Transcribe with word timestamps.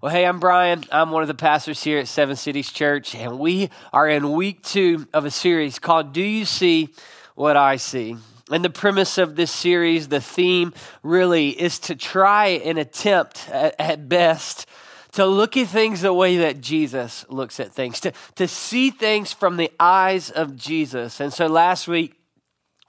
Well, 0.00 0.12
hey, 0.12 0.26
I'm 0.26 0.38
Brian. 0.38 0.84
I'm 0.92 1.10
one 1.10 1.22
of 1.22 1.28
the 1.28 1.34
pastors 1.34 1.82
here 1.82 1.98
at 1.98 2.06
Seven 2.06 2.36
Cities 2.36 2.70
Church, 2.70 3.16
and 3.16 3.36
we 3.36 3.68
are 3.92 4.08
in 4.08 4.30
week 4.30 4.62
two 4.62 5.08
of 5.12 5.24
a 5.24 5.30
series 5.32 5.80
called 5.80 6.12
Do 6.12 6.22
You 6.22 6.44
See 6.44 6.90
What 7.34 7.56
I 7.56 7.78
See? 7.78 8.16
And 8.48 8.64
the 8.64 8.70
premise 8.70 9.18
of 9.18 9.34
this 9.34 9.50
series, 9.50 10.06
the 10.06 10.20
theme 10.20 10.72
really 11.02 11.48
is 11.48 11.80
to 11.80 11.96
try 11.96 12.46
and 12.46 12.78
attempt 12.78 13.48
at, 13.50 13.74
at 13.80 14.08
best 14.08 14.68
to 15.12 15.26
look 15.26 15.56
at 15.56 15.66
things 15.66 16.02
the 16.02 16.14
way 16.14 16.36
that 16.36 16.60
Jesus 16.60 17.26
looks 17.28 17.58
at 17.58 17.72
things, 17.72 17.98
to, 17.98 18.12
to 18.36 18.46
see 18.46 18.90
things 18.90 19.32
from 19.32 19.56
the 19.56 19.72
eyes 19.80 20.30
of 20.30 20.54
Jesus. 20.54 21.18
And 21.18 21.32
so 21.32 21.48
last 21.48 21.88
week, 21.88 22.17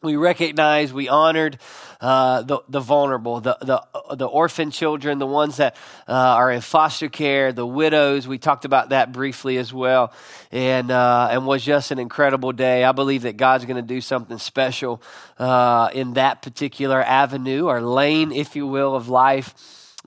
we 0.01 0.15
recognized, 0.15 0.93
we 0.93 1.09
honored 1.09 1.57
uh, 1.99 2.41
the, 2.43 2.59
the 2.69 2.79
vulnerable, 2.79 3.41
the, 3.41 3.57
the, 3.59 4.15
the 4.15 4.25
orphan 4.25 4.71
children, 4.71 5.19
the 5.19 5.25
ones 5.27 5.57
that 5.57 5.75
uh, 6.07 6.13
are 6.13 6.49
in 6.49 6.61
foster 6.61 7.09
care, 7.09 7.51
the 7.51 7.65
widows. 7.65 8.25
We 8.25 8.37
talked 8.37 8.63
about 8.63 8.89
that 8.89 9.11
briefly 9.11 9.57
as 9.57 9.73
well, 9.73 10.13
and, 10.53 10.89
uh, 10.89 11.27
and 11.31 11.45
was 11.45 11.65
just 11.65 11.91
an 11.91 11.99
incredible 11.99 12.53
day. 12.53 12.85
I 12.85 12.93
believe 12.93 13.23
that 13.23 13.35
God's 13.35 13.65
going 13.65 13.75
to 13.75 13.81
do 13.81 13.99
something 13.99 14.37
special 14.37 15.01
uh, 15.37 15.89
in 15.93 16.13
that 16.13 16.41
particular 16.41 17.03
avenue 17.03 17.65
or 17.65 17.81
lane, 17.81 18.31
if 18.31 18.55
you 18.55 18.67
will, 18.67 18.95
of 18.95 19.09
life 19.09 19.53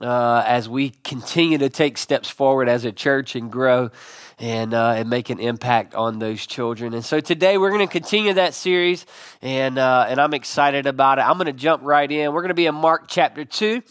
uh, 0.01 0.43
as 0.45 0.67
we 0.67 0.89
continue 1.03 1.59
to 1.59 1.69
take 1.69 1.99
steps 1.99 2.29
forward 2.29 2.67
as 2.67 2.83
a 2.83 2.91
church 2.91 3.35
and 3.35 3.51
grow 3.51 3.91
and, 4.39 4.73
uh, 4.73 4.95
and 4.97 5.09
make 5.09 5.29
an 5.29 5.39
impact 5.39 5.95
on 5.95 6.19
those 6.19 6.45
children. 6.45 6.93
And 6.93 7.03
so 7.03 7.19
today 7.19 7.57
we're 7.57 7.71
going 7.71 7.87
to 7.87 7.91
continue 7.91 8.33
that 8.33 8.53
series, 8.53 9.05
and, 9.41 9.77
uh, 9.77 10.05
and 10.07 10.19
I'm 10.19 10.33
excited 10.33 10.85
about 10.85 11.19
it. 11.19 11.21
I'm 11.21 11.37
going 11.37 11.47
to 11.47 11.53
jump 11.53 11.83
right 11.83 12.11
in. 12.11 12.33
We're 12.33 12.41
going 12.41 12.49
to 12.49 12.55
be 12.55 12.65
in 12.65 12.75
Mark 12.75 13.05
chapter 13.07 13.45
2 13.45 13.81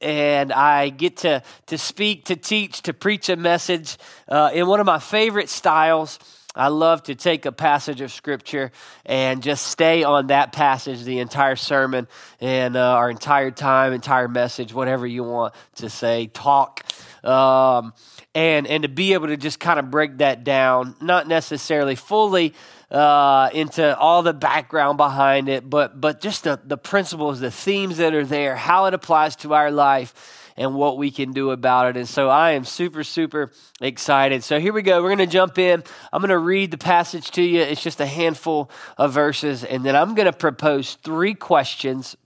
and 0.00 0.52
I 0.52 0.90
get 0.90 1.18
to, 1.18 1.42
to 1.66 1.78
speak, 1.78 2.26
to 2.26 2.36
teach, 2.36 2.82
to 2.82 2.92
preach 2.92 3.28
a 3.28 3.36
message 3.36 3.96
uh, 4.28 4.50
in 4.52 4.66
one 4.66 4.78
of 4.80 4.86
my 4.86 4.98
favorite 4.98 5.48
styles. 5.48 6.18
I 6.54 6.68
love 6.68 7.02
to 7.04 7.14
take 7.14 7.44
a 7.44 7.52
passage 7.52 8.00
of 8.00 8.10
scripture 8.10 8.72
and 9.04 9.42
just 9.42 9.66
stay 9.66 10.04
on 10.04 10.28
that 10.28 10.52
passage 10.52 11.04
the 11.04 11.18
entire 11.18 11.56
sermon 11.56 12.08
and 12.40 12.76
uh, 12.76 12.80
our 12.80 13.10
entire 13.10 13.50
time, 13.50 13.92
entire 13.92 14.26
message, 14.26 14.72
whatever 14.72 15.06
you 15.06 15.22
want 15.22 15.54
to 15.76 15.90
say, 15.90 16.28
talk. 16.28 16.82
Um, 17.22 17.92
and, 18.36 18.66
and 18.66 18.82
to 18.82 18.88
be 18.90 19.14
able 19.14 19.28
to 19.28 19.38
just 19.38 19.58
kind 19.58 19.78
of 19.78 19.90
break 19.90 20.18
that 20.18 20.44
down, 20.44 20.94
not 21.00 21.26
necessarily 21.26 21.94
fully 21.94 22.52
uh, 22.90 23.48
into 23.54 23.96
all 23.96 24.22
the 24.22 24.34
background 24.34 24.98
behind 24.98 25.48
it, 25.48 25.68
but, 25.68 25.98
but 25.98 26.20
just 26.20 26.44
the, 26.44 26.60
the 26.62 26.76
principles, 26.76 27.40
the 27.40 27.50
themes 27.50 27.96
that 27.96 28.12
are 28.12 28.26
there, 28.26 28.54
how 28.54 28.84
it 28.84 28.92
applies 28.92 29.36
to 29.36 29.54
our 29.54 29.70
life 29.70 30.52
and 30.58 30.74
what 30.74 30.98
we 30.98 31.10
can 31.10 31.32
do 31.32 31.50
about 31.50 31.88
it. 31.88 31.96
And 31.96 32.06
so 32.06 32.28
I 32.28 32.50
am 32.50 32.66
super, 32.66 33.04
super 33.04 33.52
excited. 33.80 34.44
So 34.44 34.60
here 34.60 34.74
we 34.74 34.82
go. 34.82 35.02
We're 35.02 35.16
going 35.16 35.18
to 35.18 35.26
jump 35.26 35.58
in. 35.58 35.82
I'm 36.12 36.20
going 36.20 36.28
to 36.28 36.38
read 36.38 36.70
the 36.70 36.78
passage 36.78 37.30
to 37.32 37.42
you. 37.42 37.62
It's 37.62 37.82
just 37.82 38.00
a 38.00 38.06
handful 38.06 38.70
of 38.98 39.14
verses. 39.14 39.64
And 39.64 39.82
then 39.82 39.96
I'm 39.96 40.14
going 40.14 40.26
to 40.26 40.36
propose 40.36 40.96
three 40.96 41.32
questions 41.32 42.16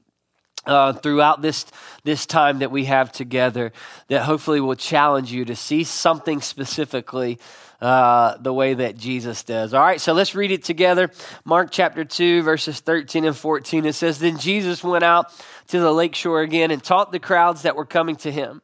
uh, 0.67 0.93
throughout 0.93 1.43
this 1.43 1.67
this 2.05 2.27
time 2.27 2.61
that 2.61 2.71
we 2.71 2.85
have 2.85 3.13
together 3.13 3.73
that 4.09 4.23
hopefully 4.23 4.61
will 4.61 4.75
challenge 4.75 5.33
you 5.33 5.45
to 5.45 5.57
see 5.57 5.85
something 5.85 6.41
specifically 6.41 7.39
uh, 7.81 8.37
the 8.39 8.53
way 8.53 8.75
that 8.75 8.97
Jesus 8.97 9.43
does. 9.43 9.73
All 9.73 9.81
right, 9.83 10.01
so 10.01 10.13
let's 10.13 10.35
read 10.35 10.51
it 10.51 10.65
together. 10.65 11.11
Mark 11.45 11.71
chapter 11.71 12.05
2, 12.05 12.43
verses 12.43 12.81
13 12.81 13.25
and 13.25 13.37
14. 13.37 13.87
It 13.87 13.95
says, 13.95 14.19
Then 14.19 14.39
Jesus 14.39 14.85
went 14.85 15.05
out 15.05 15.33
to 15.69 15.81
the 15.81 15.93
lake 15.93 16.15
shore 16.15 16.43
again 16.43 16.71
and 16.71 16.83
taught 16.83 17.11
the 17.11 17.19
crowds 17.19 17.63
that 17.63 17.77
were 17.77 17.87
coming 17.87 18.17
to 18.17 18.31
him. 18.31 18.61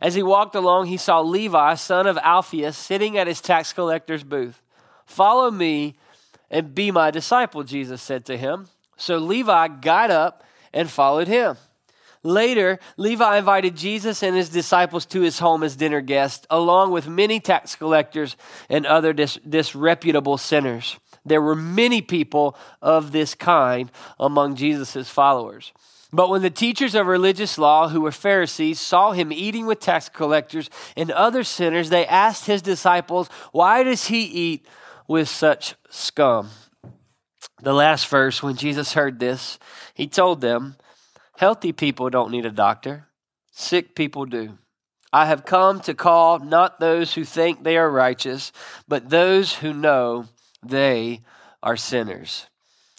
As 0.00 0.14
he 0.14 0.22
walked 0.22 0.54
along, 0.54 0.86
he 0.86 0.96
saw 0.96 1.20
Levi, 1.20 1.74
son 1.74 2.06
of 2.06 2.18
Alphaeus, 2.18 2.76
sitting 2.76 3.18
at 3.18 3.26
his 3.26 3.40
tax 3.40 3.72
collector's 3.72 4.24
booth. 4.24 4.60
Follow 5.06 5.50
me 5.50 5.96
and 6.50 6.74
be 6.74 6.90
my 6.90 7.10
disciple, 7.10 7.64
Jesus 7.64 8.02
said 8.02 8.24
to 8.26 8.36
him. 8.36 8.68
So 8.96 9.18
Levi 9.18 9.68
got 9.68 10.10
up 10.10 10.44
and 10.72 10.90
followed 10.90 11.28
him. 11.28 11.56
Later, 12.22 12.78
Levi 12.98 13.38
invited 13.38 13.76
Jesus 13.76 14.22
and 14.22 14.36
his 14.36 14.50
disciples 14.50 15.06
to 15.06 15.22
his 15.22 15.38
home 15.38 15.62
as 15.62 15.76
dinner 15.76 16.02
guests, 16.02 16.46
along 16.50 16.90
with 16.90 17.08
many 17.08 17.40
tax 17.40 17.74
collectors 17.74 18.36
and 18.68 18.84
other 18.84 19.14
dis- 19.14 19.38
disreputable 19.48 20.36
sinners. 20.36 20.98
There 21.24 21.40
were 21.40 21.56
many 21.56 22.02
people 22.02 22.56
of 22.82 23.12
this 23.12 23.34
kind 23.34 23.90
among 24.18 24.56
Jesus' 24.56 25.08
followers. 25.08 25.72
But 26.12 26.28
when 26.28 26.42
the 26.42 26.50
teachers 26.50 26.94
of 26.94 27.06
religious 27.06 27.56
law, 27.56 27.88
who 27.88 28.00
were 28.00 28.12
Pharisees, 28.12 28.80
saw 28.80 29.12
him 29.12 29.32
eating 29.32 29.64
with 29.64 29.80
tax 29.80 30.08
collectors 30.08 30.68
and 30.96 31.10
other 31.12 31.44
sinners, 31.44 31.88
they 31.88 32.06
asked 32.06 32.46
his 32.46 32.62
disciples, 32.62 33.28
Why 33.52 33.82
does 33.82 34.06
he 34.06 34.22
eat 34.22 34.66
with 35.06 35.28
such 35.28 35.74
scum? 35.88 36.50
The 37.62 37.74
last 37.74 38.06
verse, 38.08 38.42
when 38.42 38.56
Jesus 38.56 38.94
heard 38.94 39.20
this, 39.20 39.58
he 39.94 40.06
told 40.06 40.40
them, 40.40 40.76
Healthy 41.36 41.72
people 41.72 42.10
don't 42.10 42.30
need 42.30 42.46
a 42.46 42.50
doctor, 42.50 43.06
sick 43.50 43.94
people 43.94 44.26
do. 44.26 44.58
I 45.12 45.26
have 45.26 45.44
come 45.44 45.80
to 45.80 45.94
call 45.94 46.38
not 46.38 46.78
those 46.78 47.14
who 47.14 47.24
think 47.24 47.62
they 47.62 47.76
are 47.76 47.90
righteous, 47.90 48.52
but 48.86 49.10
those 49.10 49.54
who 49.54 49.74
know 49.74 50.26
they 50.62 51.22
are 51.62 51.76
sinners. 51.76 52.46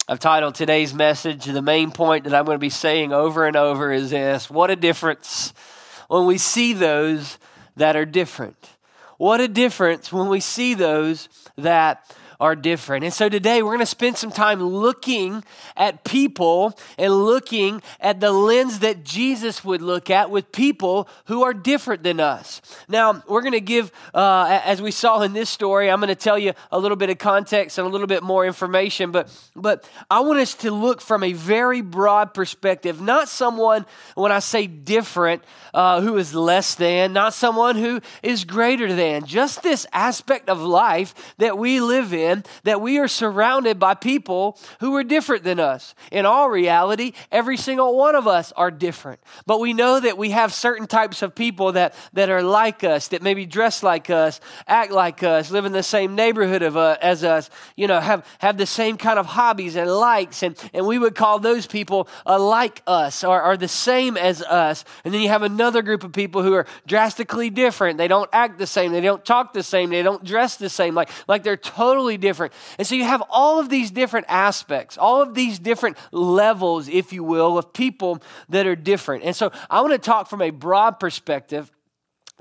I've 0.08 0.18
titled 0.18 0.54
today's 0.54 0.92
message, 0.92 1.44
the 1.44 1.62
main 1.62 1.90
point 1.90 2.24
that 2.24 2.34
I'm 2.34 2.44
going 2.44 2.56
to 2.56 2.60
be 2.60 2.68
saying 2.68 3.12
over 3.12 3.46
and 3.46 3.56
over 3.56 3.92
is 3.92 4.10
this 4.10 4.50
What 4.50 4.70
a 4.70 4.76
difference 4.76 5.54
when 6.08 6.26
we 6.26 6.38
see 6.38 6.72
those 6.72 7.38
that 7.76 7.96
are 7.96 8.04
different. 8.04 8.56
What 9.16 9.40
a 9.40 9.48
difference 9.48 10.12
when 10.12 10.28
we 10.28 10.40
see 10.40 10.74
those 10.74 11.28
that 11.56 12.14
are 12.42 12.56
different. 12.56 13.04
And 13.04 13.14
so 13.14 13.28
today 13.28 13.62
we're 13.62 13.70
going 13.70 13.78
to 13.78 13.86
spend 13.86 14.16
some 14.16 14.32
time 14.32 14.60
looking 14.60 15.44
at 15.76 16.02
people 16.02 16.76
and 16.98 17.14
looking 17.14 17.80
at 18.00 18.18
the 18.18 18.32
lens 18.32 18.80
that 18.80 19.04
Jesus 19.04 19.64
would 19.64 19.80
look 19.80 20.10
at 20.10 20.28
with 20.28 20.50
people 20.50 21.08
who 21.26 21.44
are 21.44 21.54
different 21.54 22.02
than 22.02 22.18
us. 22.18 22.60
Now, 22.88 23.22
we're 23.28 23.42
going 23.42 23.52
to 23.52 23.60
give, 23.60 23.92
uh, 24.12 24.60
as 24.64 24.82
we 24.82 24.90
saw 24.90 25.22
in 25.22 25.34
this 25.34 25.50
story, 25.50 25.88
I'm 25.88 26.00
going 26.00 26.08
to 26.08 26.16
tell 26.16 26.36
you 26.36 26.52
a 26.72 26.80
little 26.80 26.96
bit 26.96 27.10
of 27.10 27.18
context 27.18 27.78
and 27.78 27.86
a 27.86 27.90
little 27.90 28.08
bit 28.08 28.24
more 28.24 28.44
information, 28.44 29.12
but, 29.12 29.30
but 29.54 29.88
I 30.10 30.18
want 30.18 30.40
us 30.40 30.54
to 30.56 30.72
look 30.72 31.00
from 31.00 31.22
a 31.22 31.34
very 31.34 31.80
broad 31.80 32.34
perspective, 32.34 33.00
not 33.00 33.28
someone, 33.28 33.86
when 34.16 34.32
I 34.32 34.40
say 34.40 34.66
different, 34.66 35.44
uh, 35.72 36.00
who 36.00 36.16
is 36.16 36.34
less 36.34 36.74
than, 36.74 37.12
not 37.12 37.34
someone 37.34 37.76
who 37.76 38.00
is 38.20 38.44
greater 38.44 38.92
than, 38.92 39.26
just 39.26 39.62
this 39.62 39.86
aspect 39.92 40.48
of 40.48 40.60
life 40.60 41.14
that 41.38 41.56
we 41.56 41.80
live 41.80 42.12
in 42.12 42.31
that 42.64 42.80
we 42.80 42.98
are 42.98 43.08
surrounded 43.08 43.78
by 43.78 43.94
people 43.94 44.58
who 44.80 44.94
are 44.96 45.04
different 45.04 45.44
than 45.44 45.60
us. 45.60 45.94
In 46.10 46.26
all 46.26 46.48
reality, 46.48 47.12
every 47.30 47.56
single 47.56 47.96
one 47.96 48.14
of 48.14 48.26
us 48.26 48.52
are 48.52 48.70
different. 48.70 49.20
But 49.46 49.60
we 49.60 49.72
know 49.72 50.00
that 50.00 50.16
we 50.16 50.30
have 50.30 50.52
certain 50.52 50.86
types 50.86 51.22
of 51.22 51.34
people 51.34 51.72
that, 51.72 51.94
that 52.12 52.30
are 52.30 52.42
like 52.42 52.84
us, 52.84 53.08
that 53.08 53.22
maybe 53.22 53.46
dress 53.46 53.82
like 53.82 54.10
us, 54.10 54.40
act 54.66 54.92
like 54.92 55.22
us, 55.22 55.50
live 55.50 55.64
in 55.64 55.72
the 55.72 55.82
same 55.82 56.14
neighborhood 56.14 56.62
of, 56.62 56.76
uh, 56.76 56.96
as 57.02 57.24
us, 57.24 57.50
you 57.76 57.86
know, 57.86 58.00
have, 58.00 58.26
have 58.38 58.56
the 58.56 58.66
same 58.66 58.96
kind 58.96 59.18
of 59.18 59.26
hobbies 59.26 59.76
and 59.76 59.90
likes. 59.90 60.42
And, 60.42 60.56
and 60.72 60.86
we 60.86 60.98
would 60.98 61.14
call 61.14 61.38
those 61.38 61.66
people 61.66 62.08
uh, 62.26 62.38
like 62.38 62.82
us 62.86 63.24
or 63.24 63.40
are 63.40 63.56
the 63.56 63.68
same 63.68 64.16
as 64.16 64.42
us. 64.42 64.84
And 65.04 65.12
then 65.12 65.20
you 65.20 65.28
have 65.28 65.42
another 65.42 65.82
group 65.82 66.04
of 66.04 66.12
people 66.12 66.42
who 66.42 66.54
are 66.54 66.66
drastically 66.86 67.50
different. 67.50 67.98
They 67.98 68.08
don't 68.08 68.30
act 68.32 68.58
the 68.58 68.66
same. 68.66 68.92
They 68.92 69.00
don't 69.00 69.24
talk 69.24 69.52
the 69.52 69.62
same. 69.62 69.90
They 69.90 70.02
don't 70.02 70.24
dress 70.24 70.56
the 70.56 70.68
same. 70.68 70.94
Like, 70.94 71.10
like 71.28 71.42
they're 71.42 71.56
totally 71.56 72.16
different. 72.22 72.54
And 72.78 72.86
so 72.86 72.94
you 72.94 73.04
have 73.04 73.22
all 73.28 73.60
of 73.60 73.68
these 73.68 73.90
different 73.90 74.24
aspects, 74.30 74.96
all 74.96 75.20
of 75.20 75.34
these 75.34 75.58
different 75.58 75.98
levels, 76.10 76.88
if 76.88 77.12
you 77.12 77.22
will, 77.22 77.58
of 77.58 77.74
people 77.74 78.22
that 78.48 78.66
are 78.66 78.76
different. 78.76 79.24
And 79.24 79.36
so 79.36 79.52
I 79.68 79.82
want 79.82 79.92
to 79.92 79.98
talk 79.98 80.28
from 80.30 80.40
a 80.40 80.48
broad 80.48 80.98
perspective 80.98 81.70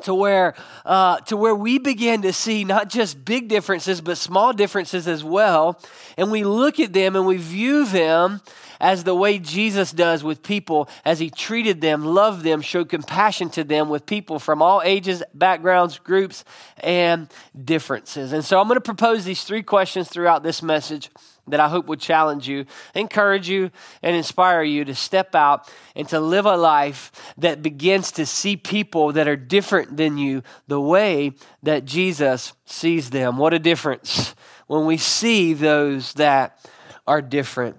to 0.04 0.16
where 0.16 0.56
uh, 0.86 1.20
to 1.22 1.38
where 1.38 1.54
we 1.54 1.78
begin 1.78 2.22
to 2.24 2.34
see 2.34 2.64
not 2.64 2.90
just 2.90 3.24
big 3.24 3.48
differences 3.48 4.02
but 4.02 4.18
small 4.18 4.54
differences 4.54 5.08
as 5.08 5.24
well 5.24 5.80
and 6.18 6.32
we 6.32 6.44
look 6.44 6.80
at 6.80 6.94
them 6.94 7.16
and 7.16 7.28
we 7.28 7.38
view 7.38 7.86
them 7.86 8.42
as 8.82 9.04
the 9.04 9.14
way 9.14 9.38
Jesus 9.38 9.92
does 9.92 10.24
with 10.24 10.42
people 10.42 10.90
as 11.06 11.20
he 11.20 11.30
treated 11.30 11.80
them, 11.82 12.04
loved 12.04 12.44
them, 12.44 12.62
showed 12.62 12.90
compassion 12.90 13.50
to 13.52 13.64
them 13.64 13.90
with 13.90 14.08
people 14.08 14.40
from 14.40 14.62
all 14.62 14.82
ages, 14.84 15.22
backgrounds, 15.36 16.00
groups, 16.00 16.44
and 16.80 17.32
differences. 17.64 18.34
And 18.34 18.44
so 18.44 18.60
I'm 18.60 18.68
going 18.68 18.78
to 18.78 18.82
propose 18.82 19.24
these 19.24 19.44
three 19.44 19.62
questions 19.62 20.10
throughout 20.10 20.42
this 20.42 20.64
message 20.64 21.12
that 21.48 21.60
I 21.60 21.70
hope 21.70 21.86
would 21.88 22.00
challenge 22.00 22.48
you, 22.48 22.66
encourage 22.96 23.48
you, 23.48 23.70
and 24.02 24.16
inspire 24.16 24.64
you 24.64 24.84
to 24.86 24.96
step 24.96 25.36
out 25.36 25.72
and 25.96 26.10
to 26.10 26.20
live 26.20 26.48
a 26.48 26.58
life 26.58 27.12
that 27.38 27.62
begins 27.62 28.12
to 28.14 28.26
see 28.26 28.58
people 28.58 29.12
that 29.14 29.28
are 29.28 29.36
different 29.36 29.96
than 29.96 30.18
you 30.18 30.42
the 30.68 30.82
way 30.82 31.34
that 31.62 31.86
Jesus 31.86 32.54
sees 32.66 33.12
them. 33.12 33.38
What 33.38 33.54
a 33.54 33.60
difference 33.60 34.34
when 34.66 34.88
we 34.88 34.98
see 34.98 35.54
those 35.54 36.14
that 36.14 36.60
are 37.06 37.22
different. 37.22 37.78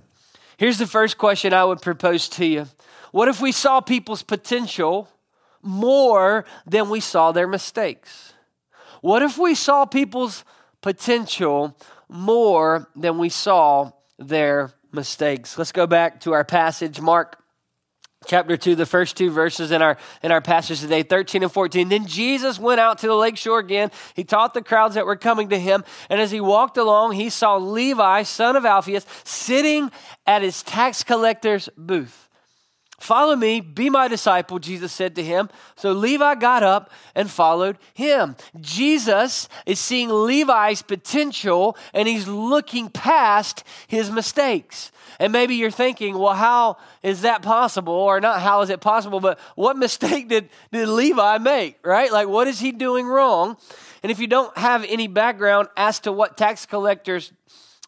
Here's 0.57 0.79
the 0.79 0.87
first 0.87 1.19
question 1.19 1.53
I 1.53 1.65
would 1.65 1.83
propose 1.83 2.29
to 2.31 2.47
you 2.47 2.67
What 3.11 3.29
if 3.29 3.41
we 3.41 3.53
saw 3.53 3.81
people's 3.81 4.23
potential, 4.23 5.09
more 5.63 6.45
than 6.67 6.89
we 6.89 7.01
saw 7.01 7.33
their 7.33 7.47
mistakes? 7.47 8.35
What 9.01 9.23
if 9.23 9.39
we 9.39 9.55
saw 9.55 9.85
people's 9.85 10.45
potential 10.81 11.77
more 12.09 12.89
than 12.95 13.19
we 13.19 13.29
saw 13.29 13.93
their 14.19 14.73
mistakes? 14.93 15.59
Let's 15.59 15.73
go 15.73 15.87
back 15.87 16.21
to 16.21 16.33
our 16.33 16.45
passage, 16.45 17.01
Mark 17.01 17.42
chapter 18.27 18.57
2 18.57 18.75
the 18.75 18.87
first 18.87 19.17
two 19.17 19.31
verses 19.31 19.71
in 19.71 19.83
our 19.83 19.97
in 20.23 20.33
our 20.33 20.41
passage 20.41 20.81
today 20.81 21.03
13 21.03 21.43
and 21.43 21.53
14 21.53 21.89
then 21.89 22.07
jesus 22.07 22.59
went 22.59 22.81
out 22.81 22.99
to 22.99 23.07
the 23.07 23.15
lake 23.15 23.37
shore 23.37 23.59
again. 23.59 23.91
He 24.15 24.25
taught 24.25 24.55
the 24.55 24.63
crowds 24.63 24.95
that 24.95 25.07
were 25.07 25.17
coming 25.17 25.49
to 25.51 25.59
him. 25.59 25.85
And 26.09 26.21
as 26.21 26.31
he 26.31 26.41
walked 26.41 26.77
along 26.77 27.13
he 27.13 27.31
saw 27.31 27.57
levi 27.57 28.23
son 28.23 28.57
of 28.57 28.65
alphaeus 28.65 29.07
sitting 29.25 29.91
at 30.27 30.43
his 30.43 30.63
tax 30.63 31.03
collector's 31.03 31.69
booth 31.77 32.29
Follow 33.03 33.35
me, 33.35 33.61
be 33.61 33.91
my 33.91 34.07
disciple, 34.07 34.61
Jesus 34.61 34.93
said 34.93 35.17
to 35.17 35.25
him. 35.25 35.51
So 35.75 35.91
Levi 35.91 36.37
got 36.37 36.63
up 36.63 36.89
and 37.17 37.29
followed 37.29 37.77
him. 37.95 38.37
Jesus 38.61 39.49
is 39.67 39.81
seeing 39.81 40.09
Levi's 40.09 40.83
potential 40.83 41.77
and 41.93 42.07
he's 42.07 42.29
looking 42.29 42.89
past 42.91 43.65
his 43.89 44.09
mistakes. 44.09 44.93
And 45.19 45.33
maybe 45.33 45.57
you're 45.57 45.73
thinking, 45.73 46.17
well, 46.17 46.35
how 46.35 46.77
is 47.03 47.23
that 47.23 47.43
possible? 47.43 47.93
Or 47.93 48.21
not 48.21 48.41
how 48.41 48.61
is 48.61 48.71
it 48.71 48.81
possible, 48.81 49.19
but 49.19 49.41
what 49.57 49.77
mistake 49.77 50.29
did, 50.29 50.49
did 50.71 50.89
Levi 50.89 51.39
make, 51.39 51.85
right? 51.85 52.13
Like, 52.13 52.29
what 52.29 52.47
is 52.47 52.61
he 52.61 52.71
doing 52.71 53.07
wrong? 53.07 53.57
And 54.05 54.13
if 54.13 54.21
you 54.21 54.29
don't 54.29 54.57
have 54.57 54.85
any 54.89 55.09
background 55.09 55.67
as 55.77 55.99
to 56.01 56.13
what 56.13 56.37
tax 56.37 56.67
collectors 56.67 57.33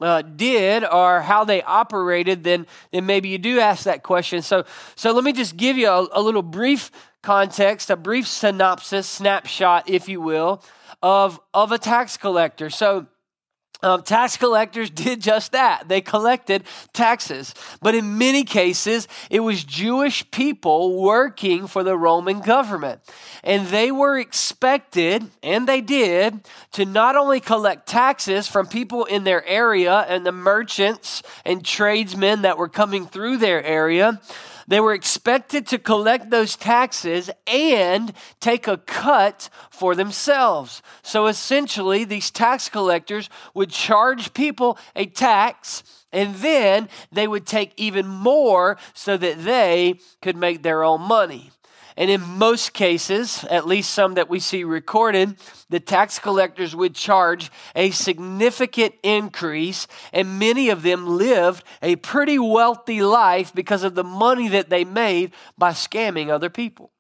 uh, 0.01 0.23
did 0.23 0.85
or 0.85 1.21
how 1.21 1.45
they 1.45 1.63
operated, 1.63 2.45
then, 2.45 2.67
then 2.93 3.07
maybe 3.07 3.29
you 3.29 3.39
do 3.39 3.61
ask 3.61 3.85
that 3.85 4.03
question. 4.03 4.43
So, 4.43 4.65
so 4.97 5.13
let 5.13 5.25
me 5.25 5.33
just 5.33 5.57
give 5.57 5.77
you 5.77 5.89
a, 5.89 6.09
a 6.13 6.21
little 6.21 6.43
brief 6.43 6.91
context, 7.23 7.91
a 7.91 7.97
brief 7.97 8.27
synopsis, 8.27 9.07
snapshot, 9.09 9.89
if 9.89 10.09
you 10.09 10.21
will, 10.21 10.63
of, 11.03 11.41
of 11.53 11.73
a 11.73 11.79
tax 11.79 12.17
collector. 12.17 12.71
So, 12.71 13.07
um, 13.85 14.03
tax 14.03 14.37
collectors 14.37 14.91
did 15.05 15.21
just 15.21 15.53
that. 15.53 15.89
They 15.89 16.01
collected 16.01 16.65
taxes. 16.93 17.55
But 17.83 17.95
in 17.95 18.19
many 18.19 18.45
cases, 18.45 19.07
it 19.31 19.41
was 19.41 19.63
Jewish 19.63 20.29
people 20.31 21.01
working 21.01 21.67
for 21.67 21.85
the 21.85 21.97
Roman 21.97 22.41
government. 22.41 23.01
And 23.43 23.67
they 23.69 23.93
were 23.93 24.19
expected, 24.19 25.31
and 25.43 25.69
they 25.69 25.83
did, 25.83 26.41
to 26.73 26.87
not 26.87 27.15
only 27.15 27.41
collect 27.41 27.87
taxes 27.87 28.49
from 28.49 28.67
people 28.67 29.05
in 29.05 29.25
their 29.25 29.45
area 29.47 29.99
and 30.09 30.25
the 30.25 30.33
merchants 30.33 31.23
and 31.45 31.65
tradesmen 31.65 32.43
that 32.43 32.57
were 32.57 32.69
coming 32.69 33.07
through 33.07 33.37
their 33.37 33.63
area, 33.63 34.21
they 34.69 34.81
were 34.81 34.95
expected 34.95 35.67
to 35.69 35.79
collect 35.79 36.31
those 36.31 36.57
taxes 36.57 37.31
and 37.47 38.13
take 38.41 38.67
a 38.67 38.79
cut 38.79 39.49
for 39.71 39.95
themselves. 39.95 40.83
So 41.03 41.27
essentially, 41.27 42.05
these 42.05 42.31
tax 42.31 42.69
collectors 42.69 43.29
would 43.55 43.71
charge 43.71 44.35
people 44.35 44.79
a 44.97 45.07
tax 45.07 45.83
and 46.13 46.37
then 46.37 46.89
they 47.11 47.27
would 47.27 47.45
take 47.45 47.73
even 47.77 48.07
more 48.07 48.79
so 48.95 49.17
that 49.17 49.45
they 49.45 49.99
could 50.23 50.37
make 50.37 50.63
their 50.63 50.85
own 50.85 51.01
money. 51.01 51.51
And 51.97 52.11
in 52.11 52.21
most 52.23 52.73
cases, 52.73 53.45
at 53.45 53.69
least 53.69 53.91
some 53.91 54.15
that 54.15 54.29
we 54.29 54.41
see 54.41 54.65
recorded, 54.65 55.37
the 55.69 55.79
tax 55.79 56.19
collectors 56.19 56.75
would 56.75 56.95
charge 56.95 57.53
a 57.77 57.91
significant 57.93 58.95
increase, 59.05 59.87
and 60.13 60.39
many 60.39 60.71
of 60.71 60.83
them 60.83 61.07
lived 61.07 61.63
a 61.83 61.97
pretty 61.97 62.39
wealthy 62.39 63.01
life 63.01 63.55
because 63.55 63.85
of 63.85 63.95
the 63.95 64.03
money 64.03 64.49
that 64.49 64.71
they 64.71 64.85
made 64.85 65.33
by 65.57 65.71
scamming 65.71 66.31
other 66.31 66.51
people. 66.51 66.91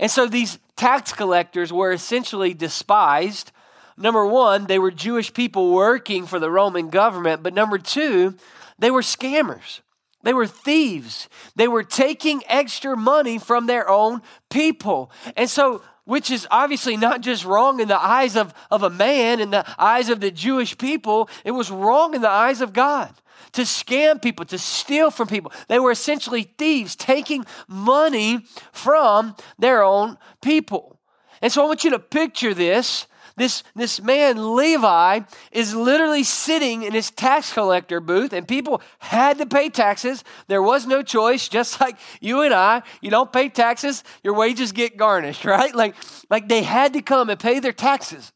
And 0.00 0.10
so 0.10 0.26
these 0.26 0.58
tax 0.76 1.12
collectors 1.12 1.70
were 1.70 1.92
essentially 1.92 2.54
despised. 2.54 3.52
Number 3.98 4.24
one, 4.24 4.66
they 4.66 4.78
were 4.78 4.90
Jewish 4.90 5.34
people 5.34 5.72
working 5.72 6.24
for 6.24 6.38
the 6.38 6.50
Roman 6.50 6.88
government, 6.88 7.42
but 7.42 7.52
number 7.52 7.76
two, 7.76 8.36
they 8.78 8.90
were 8.90 9.02
scammers. 9.02 9.80
They 10.28 10.34
were 10.34 10.46
thieves. 10.46 11.26
They 11.56 11.68
were 11.68 11.82
taking 11.82 12.42
extra 12.48 12.94
money 12.94 13.38
from 13.38 13.64
their 13.64 13.88
own 13.88 14.20
people. 14.50 15.10
And 15.38 15.48
so, 15.48 15.80
which 16.04 16.30
is 16.30 16.46
obviously 16.50 16.98
not 16.98 17.22
just 17.22 17.46
wrong 17.46 17.80
in 17.80 17.88
the 17.88 17.98
eyes 17.98 18.36
of, 18.36 18.52
of 18.70 18.82
a 18.82 18.90
man, 18.90 19.40
in 19.40 19.52
the 19.52 19.64
eyes 19.78 20.10
of 20.10 20.20
the 20.20 20.30
Jewish 20.30 20.76
people, 20.76 21.30
it 21.46 21.52
was 21.52 21.70
wrong 21.70 22.14
in 22.14 22.20
the 22.20 22.28
eyes 22.28 22.60
of 22.60 22.74
God 22.74 23.10
to 23.52 23.62
scam 23.62 24.20
people, 24.20 24.44
to 24.44 24.58
steal 24.58 25.10
from 25.10 25.28
people. 25.28 25.50
They 25.66 25.78
were 25.78 25.92
essentially 25.92 26.42
thieves 26.42 26.94
taking 26.94 27.46
money 27.66 28.44
from 28.70 29.34
their 29.58 29.82
own 29.82 30.18
people. 30.42 31.00
And 31.40 31.50
so 31.50 31.62
I 31.62 31.66
want 31.66 31.84
you 31.84 31.90
to 31.92 31.98
picture 31.98 32.52
this 32.52 33.06
this, 33.38 33.62
this 33.74 34.00
man, 34.02 34.56
Levi, 34.56 35.20
is 35.52 35.74
literally 35.74 36.24
sitting 36.24 36.82
in 36.82 36.92
his 36.92 37.10
tax 37.10 37.52
collector 37.52 38.00
booth, 38.00 38.32
and 38.32 38.46
people 38.46 38.82
had 38.98 39.38
to 39.38 39.46
pay 39.46 39.68
taxes. 39.68 40.24
There 40.48 40.62
was 40.62 40.86
no 40.86 41.02
choice, 41.02 41.48
just 41.58 41.80
like 41.80 41.96
you 42.20 42.42
and 42.42 42.52
I. 42.52 42.82
You 43.00 43.10
don't 43.10 43.32
pay 43.32 43.48
taxes, 43.48 44.04
your 44.22 44.34
wages 44.34 44.72
get 44.72 44.96
garnished, 44.96 45.44
right? 45.46 45.74
Like, 45.74 45.94
like 46.28 46.48
they 46.48 46.62
had 46.62 46.92
to 46.94 47.02
come 47.02 47.30
and 47.30 47.38
pay 47.38 47.60
their 47.60 47.72
taxes. 47.72 48.32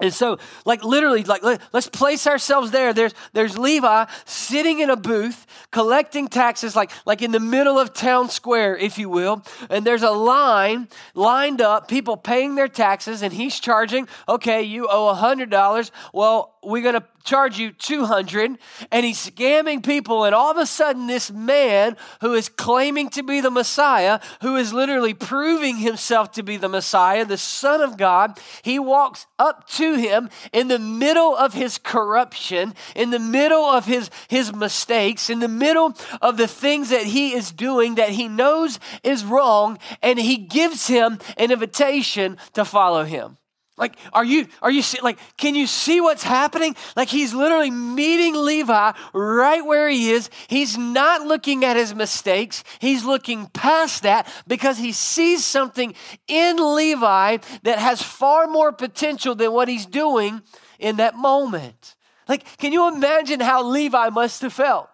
And 0.00 0.12
so, 0.12 0.38
like 0.64 0.82
literally, 0.82 1.22
like 1.22 1.44
let, 1.44 1.60
us 1.72 1.88
place 1.88 2.26
ourselves 2.26 2.72
there. 2.72 2.92
There's 2.92 3.14
there's 3.32 3.56
Levi 3.56 4.06
sitting 4.24 4.80
in 4.80 4.90
a 4.90 4.96
booth 4.96 5.46
collecting 5.70 6.26
taxes, 6.26 6.74
like 6.74 6.90
like 7.06 7.22
in 7.22 7.30
the 7.30 7.38
middle 7.38 7.78
of 7.78 7.92
town 7.94 8.28
square, 8.28 8.76
if 8.76 8.98
you 8.98 9.08
will. 9.08 9.44
And 9.70 9.86
there's 9.86 10.02
a 10.02 10.10
line 10.10 10.88
lined 11.14 11.60
up, 11.60 11.86
people 11.86 12.16
paying 12.16 12.56
their 12.56 12.66
taxes, 12.66 13.22
and 13.22 13.32
he's 13.32 13.60
charging. 13.60 14.08
Okay, 14.28 14.62
you 14.62 14.88
owe 14.90 15.08
a 15.08 15.14
hundred 15.14 15.50
dollars. 15.50 15.92
Well, 16.12 16.53
we're 16.64 16.82
gonna 16.82 17.06
charge 17.24 17.58
you 17.58 17.72
200 17.72 18.58
and 18.90 19.06
he's 19.06 19.30
scamming 19.30 19.82
people 19.82 20.24
and 20.24 20.34
all 20.34 20.50
of 20.50 20.58
a 20.58 20.66
sudden 20.66 21.06
this 21.06 21.30
man 21.30 21.96
who 22.20 22.34
is 22.34 22.48
claiming 22.48 23.08
to 23.08 23.22
be 23.22 23.40
the 23.40 23.50
messiah 23.50 24.20
who 24.42 24.56
is 24.56 24.72
literally 24.72 25.14
proving 25.14 25.76
himself 25.76 26.30
to 26.32 26.42
be 26.42 26.56
the 26.56 26.68
messiah 26.68 27.24
the 27.24 27.38
son 27.38 27.80
of 27.80 27.96
god 27.96 28.38
he 28.62 28.78
walks 28.78 29.26
up 29.38 29.66
to 29.66 29.94
him 29.94 30.28
in 30.52 30.68
the 30.68 30.78
middle 30.78 31.34
of 31.34 31.54
his 31.54 31.78
corruption 31.78 32.74
in 32.94 33.10
the 33.10 33.18
middle 33.18 33.64
of 33.64 33.86
his 33.86 34.10
his 34.28 34.52
mistakes 34.52 35.30
in 35.30 35.40
the 35.40 35.48
middle 35.48 35.94
of 36.20 36.36
the 36.36 36.48
things 36.48 36.90
that 36.90 37.04
he 37.04 37.32
is 37.32 37.50
doing 37.50 37.94
that 37.94 38.10
he 38.10 38.28
knows 38.28 38.78
is 39.02 39.24
wrong 39.24 39.78
and 40.02 40.18
he 40.18 40.36
gives 40.36 40.88
him 40.88 41.18
an 41.38 41.50
invitation 41.50 42.36
to 42.52 42.64
follow 42.64 43.04
him 43.04 43.38
like, 43.76 43.96
are 44.12 44.24
you, 44.24 44.46
are 44.62 44.70
you, 44.70 44.82
like, 45.02 45.18
can 45.36 45.56
you 45.56 45.66
see 45.66 46.00
what's 46.00 46.22
happening? 46.22 46.76
Like, 46.94 47.08
he's 47.08 47.34
literally 47.34 47.72
meeting 47.72 48.34
Levi 48.36 48.92
right 49.12 49.66
where 49.66 49.88
he 49.88 50.10
is. 50.10 50.30
He's 50.48 50.78
not 50.78 51.22
looking 51.22 51.64
at 51.64 51.76
his 51.76 51.92
mistakes. 51.92 52.62
He's 52.78 53.04
looking 53.04 53.46
past 53.48 54.04
that 54.04 54.32
because 54.46 54.78
he 54.78 54.92
sees 54.92 55.44
something 55.44 55.94
in 56.28 56.56
Levi 56.56 57.38
that 57.64 57.78
has 57.80 58.00
far 58.00 58.46
more 58.46 58.70
potential 58.70 59.34
than 59.34 59.52
what 59.52 59.66
he's 59.66 59.86
doing 59.86 60.42
in 60.78 60.96
that 60.96 61.16
moment. 61.16 61.96
Like, 62.28 62.44
can 62.58 62.72
you 62.72 62.88
imagine 62.94 63.40
how 63.40 63.64
Levi 63.64 64.10
must 64.10 64.42
have 64.42 64.52
felt? 64.52 64.88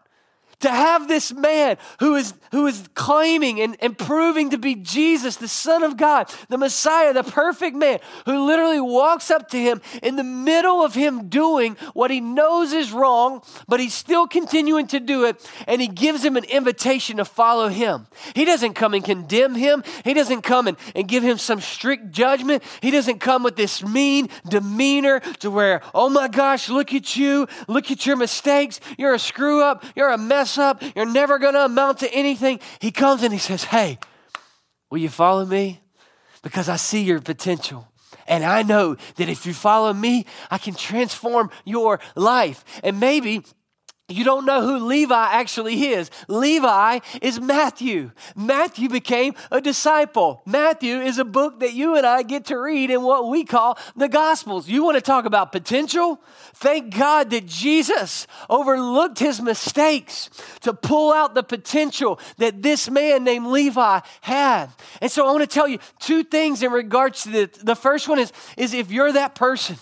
To 0.60 0.70
have 0.70 1.08
this 1.08 1.32
man 1.32 1.76
who 1.98 2.14
is, 2.14 2.34
who 2.52 2.66
is 2.66 2.88
claiming 2.94 3.60
and, 3.60 3.76
and 3.80 3.96
proving 3.96 4.50
to 4.50 4.58
be 4.58 4.74
Jesus, 4.74 5.36
the 5.36 5.48
Son 5.48 5.82
of 5.82 5.96
God, 5.96 6.32
the 6.48 6.58
Messiah, 6.58 7.12
the 7.12 7.22
perfect 7.22 7.76
man, 7.76 7.98
who 8.26 8.46
literally 8.46 8.80
walks 8.80 9.30
up 9.30 9.48
to 9.48 9.58
him 9.58 9.80
in 10.02 10.16
the 10.16 10.24
middle 10.24 10.82
of 10.82 10.94
him 10.94 11.28
doing 11.28 11.76
what 11.94 12.10
he 12.10 12.20
knows 12.20 12.72
is 12.72 12.92
wrong, 12.92 13.42
but 13.68 13.80
he's 13.80 13.94
still 13.94 14.26
continuing 14.26 14.86
to 14.88 15.00
do 15.00 15.24
it, 15.24 15.50
and 15.66 15.80
he 15.80 15.88
gives 15.88 16.24
him 16.24 16.36
an 16.36 16.44
invitation 16.44 17.16
to 17.16 17.24
follow 17.24 17.68
him. 17.68 18.06
He 18.34 18.44
doesn't 18.44 18.74
come 18.74 18.94
and 18.94 19.04
condemn 19.04 19.54
him, 19.54 19.82
he 20.04 20.14
doesn't 20.14 20.42
come 20.42 20.66
and, 20.66 20.76
and 20.94 21.08
give 21.08 21.22
him 21.22 21.38
some 21.38 21.60
strict 21.60 22.10
judgment, 22.10 22.62
he 22.82 22.90
doesn't 22.90 23.18
come 23.18 23.42
with 23.42 23.56
this 23.56 23.82
mean 23.82 24.28
demeanor 24.48 25.20
to 25.40 25.50
where, 25.50 25.80
oh 25.94 26.10
my 26.10 26.28
gosh, 26.28 26.68
look 26.68 26.92
at 26.92 27.16
you, 27.16 27.48
look 27.66 27.90
at 27.90 28.04
your 28.04 28.16
mistakes, 28.16 28.80
you're 28.98 29.14
a 29.14 29.18
screw 29.18 29.62
up, 29.62 29.84
you're 29.96 30.10
a 30.10 30.18
mess 30.18 30.49
mess 30.50 30.58
up. 30.58 30.82
You're 30.96 31.06
never 31.06 31.38
going 31.38 31.54
to 31.54 31.64
amount 31.64 31.98
to 31.98 32.12
anything. 32.12 32.60
He 32.80 32.90
comes 32.90 33.22
and 33.22 33.32
he 33.32 33.38
says, 33.38 33.64
Hey, 33.64 33.98
will 34.90 34.98
you 34.98 35.08
follow 35.08 35.44
me? 35.44 35.80
Because 36.42 36.68
I 36.68 36.76
see 36.76 37.02
your 37.02 37.20
potential. 37.20 37.86
And 38.26 38.44
I 38.44 38.62
know 38.62 38.96
that 39.16 39.28
if 39.28 39.44
you 39.44 39.52
follow 39.52 39.92
me, 39.92 40.24
I 40.50 40.58
can 40.58 40.74
transform 40.74 41.50
your 41.64 42.00
life. 42.14 42.64
And 42.82 43.00
maybe 43.00 43.42
You 44.10 44.24
don't 44.24 44.44
know 44.44 44.62
who 44.62 44.86
Levi 44.86 45.14
actually 45.32 45.88
is. 45.88 46.10
Levi 46.28 46.98
is 47.22 47.40
Matthew. 47.40 48.10
Matthew 48.34 48.88
became 48.88 49.34
a 49.50 49.60
disciple. 49.60 50.42
Matthew 50.44 50.96
is 51.00 51.18
a 51.18 51.24
book 51.24 51.60
that 51.60 51.74
you 51.74 51.96
and 51.96 52.04
I 52.04 52.22
get 52.22 52.46
to 52.46 52.58
read 52.58 52.90
in 52.90 53.02
what 53.02 53.28
we 53.28 53.44
call 53.44 53.78
the 53.94 54.08
Gospels. 54.08 54.68
You 54.68 54.84
want 54.84 54.96
to 54.96 55.00
talk 55.00 55.24
about 55.24 55.52
potential? 55.52 56.20
Thank 56.54 56.96
God 56.96 57.30
that 57.30 57.46
Jesus 57.46 58.26
overlooked 58.48 59.18
his 59.18 59.40
mistakes 59.40 60.28
to 60.62 60.74
pull 60.74 61.12
out 61.12 61.34
the 61.34 61.42
potential 61.42 62.18
that 62.38 62.62
this 62.62 62.90
man 62.90 63.24
named 63.24 63.46
Levi 63.46 64.00
had. 64.22 64.68
And 65.00 65.10
so 65.10 65.26
I 65.26 65.32
want 65.32 65.48
to 65.48 65.54
tell 65.54 65.68
you 65.68 65.78
two 66.00 66.24
things 66.24 66.62
in 66.62 66.72
regards 66.72 67.22
to 67.22 67.30
this. 67.30 67.48
The 67.62 67.76
first 67.76 68.08
one 68.08 68.18
is, 68.18 68.32
is 68.56 68.74
if 68.74 68.90
you're 68.90 69.12
that 69.12 69.34
person, 69.34 69.76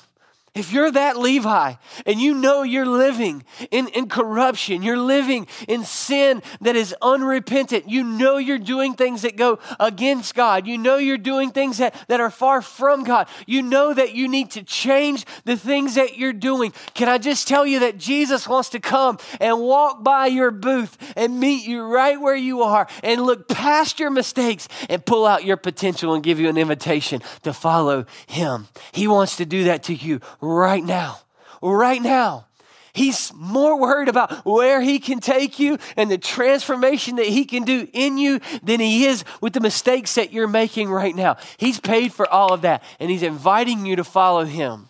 if 0.54 0.72
you're 0.72 0.90
that 0.90 1.16
Levi 1.18 1.74
and 2.06 2.20
you 2.20 2.34
know 2.34 2.62
you're 2.62 2.86
living 2.86 3.44
in, 3.70 3.88
in 3.88 4.08
corruption, 4.08 4.82
you're 4.82 4.98
living 4.98 5.46
in 5.68 5.84
sin 5.84 6.42
that 6.60 6.76
is 6.76 6.94
unrepentant, 7.02 7.88
you 7.88 8.02
know 8.02 8.38
you're 8.38 8.58
doing 8.58 8.94
things 8.94 9.22
that 9.22 9.36
go 9.36 9.58
against 9.78 10.34
God, 10.34 10.66
you 10.66 10.78
know 10.78 10.96
you're 10.96 11.18
doing 11.18 11.50
things 11.50 11.78
that, 11.78 11.94
that 12.08 12.20
are 12.20 12.30
far 12.30 12.62
from 12.62 13.04
God, 13.04 13.28
you 13.46 13.62
know 13.62 13.94
that 13.94 14.14
you 14.14 14.28
need 14.28 14.50
to 14.52 14.62
change 14.62 15.24
the 15.44 15.56
things 15.56 15.94
that 15.94 16.16
you're 16.16 16.32
doing. 16.32 16.72
Can 16.94 17.08
I 17.08 17.18
just 17.18 17.46
tell 17.46 17.66
you 17.66 17.80
that 17.80 17.98
Jesus 17.98 18.48
wants 18.48 18.70
to 18.70 18.80
come 18.80 19.18
and 19.40 19.60
walk 19.60 20.02
by 20.02 20.26
your 20.26 20.50
booth 20.50 20.96
and 21.16 21.38
meet 21.38 21.66
you 21.66 21.82
right 21.82 22.20
where 22.20 22.36
you 22.36 22.62
are 22.62 22.88
and 23.02 23.22
look 23.22 23.48
past 23.48 24.00
your 24.00 24.10
mistakes 24.10 24.68
and 24.88 25.04
pull 25.04 25.26
out 25.26 25.44
your 25.44 25.56
potential 25.56 26.14
and 26.14 26.22
give 26.22 26.40
you 26.40 26.48
an 26.48 26.56
invitation 26.56 27.22
to 27.42 27.52
follow 27.52 28.06
Him? 28.26 28.68
He 28.92 29.06
wants 29.06 29.36
to 29.36 29.46
do 29.46 29.64
that 29.64 29.82
to 29.84 29.94
you 29.94 30.20
right 30.40 30.84
now. 30.84 31.20
Right 31.62 32.02
now. 32.02 32.46
He's 32.92 33.32
more 33.34 33.78
worried 33.78 34.08
about 34.08 34.44
where 34.44 34.80
he 34.80 34.98
can 34.98 35.20
take 35.20 35.60
you 35.60 35.78
and 35.96 36.10
the 36.10 36.18
transformation 36.18 37.16
that 37.16 37.26
he 37.26 37.44
can 37.44 37.62
do 37.62 37.86
in 37.92 38.18
you 38.18 38.40
than 38.62 38.80
he 38.80 39.04
is 39.04 39.24
with 39.40 39.52
the 39.52 39.60
mistakes 39.60 40.16
that 40.16 40.32
you're 40.32 40.48
making 40.48 40.90
right 40.90 41.14
now. 41.14 41.36
He's 41.58 41.78
paid 41.78 42.12
for 42.12 42.28
all 42.28 42.52
of 42.52 42.62
that 42.62 42.82
and 42.98 43.08
he's 43.08 43.22
inviting 43.22 43.86
you 43.86 43.94
to 43.96 44.04
follow 44.04 44.44
him. 44.44 44.88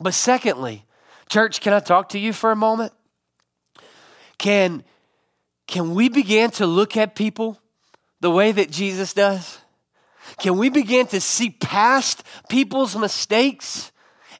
But 0.00 0.14
secondly, 0.14 0.86
church, 1.28 1.60
can 1.60 1.74
I 1.74 1.80
talk 1.80 2.08
to 2.10 2.18
you 2.18 2.32
for 2.32 2.50
a 2.50 2.56
moment? 2.56 2.94
Can, 4.38 4.82
can 5.66 5.94
we 5.94 6.08
begin 6.08 6.50
to 6.52 6.66
look 6.66 6.96
at 6.96 7.14
people 7.14 7.60
the 8.20 8.30
way 8.30 8.52
that 8.52 8.70
Jesus 8.70 9.12
does? 9.12 9.58
Can 10.38 10.56
we 10.56 10.70
begin 10.70 11.06
to 11.08 11.20
see 11.20 11.50
past 11.50 12.22
people's 12.48 12.96
mistakes 12.96 13.92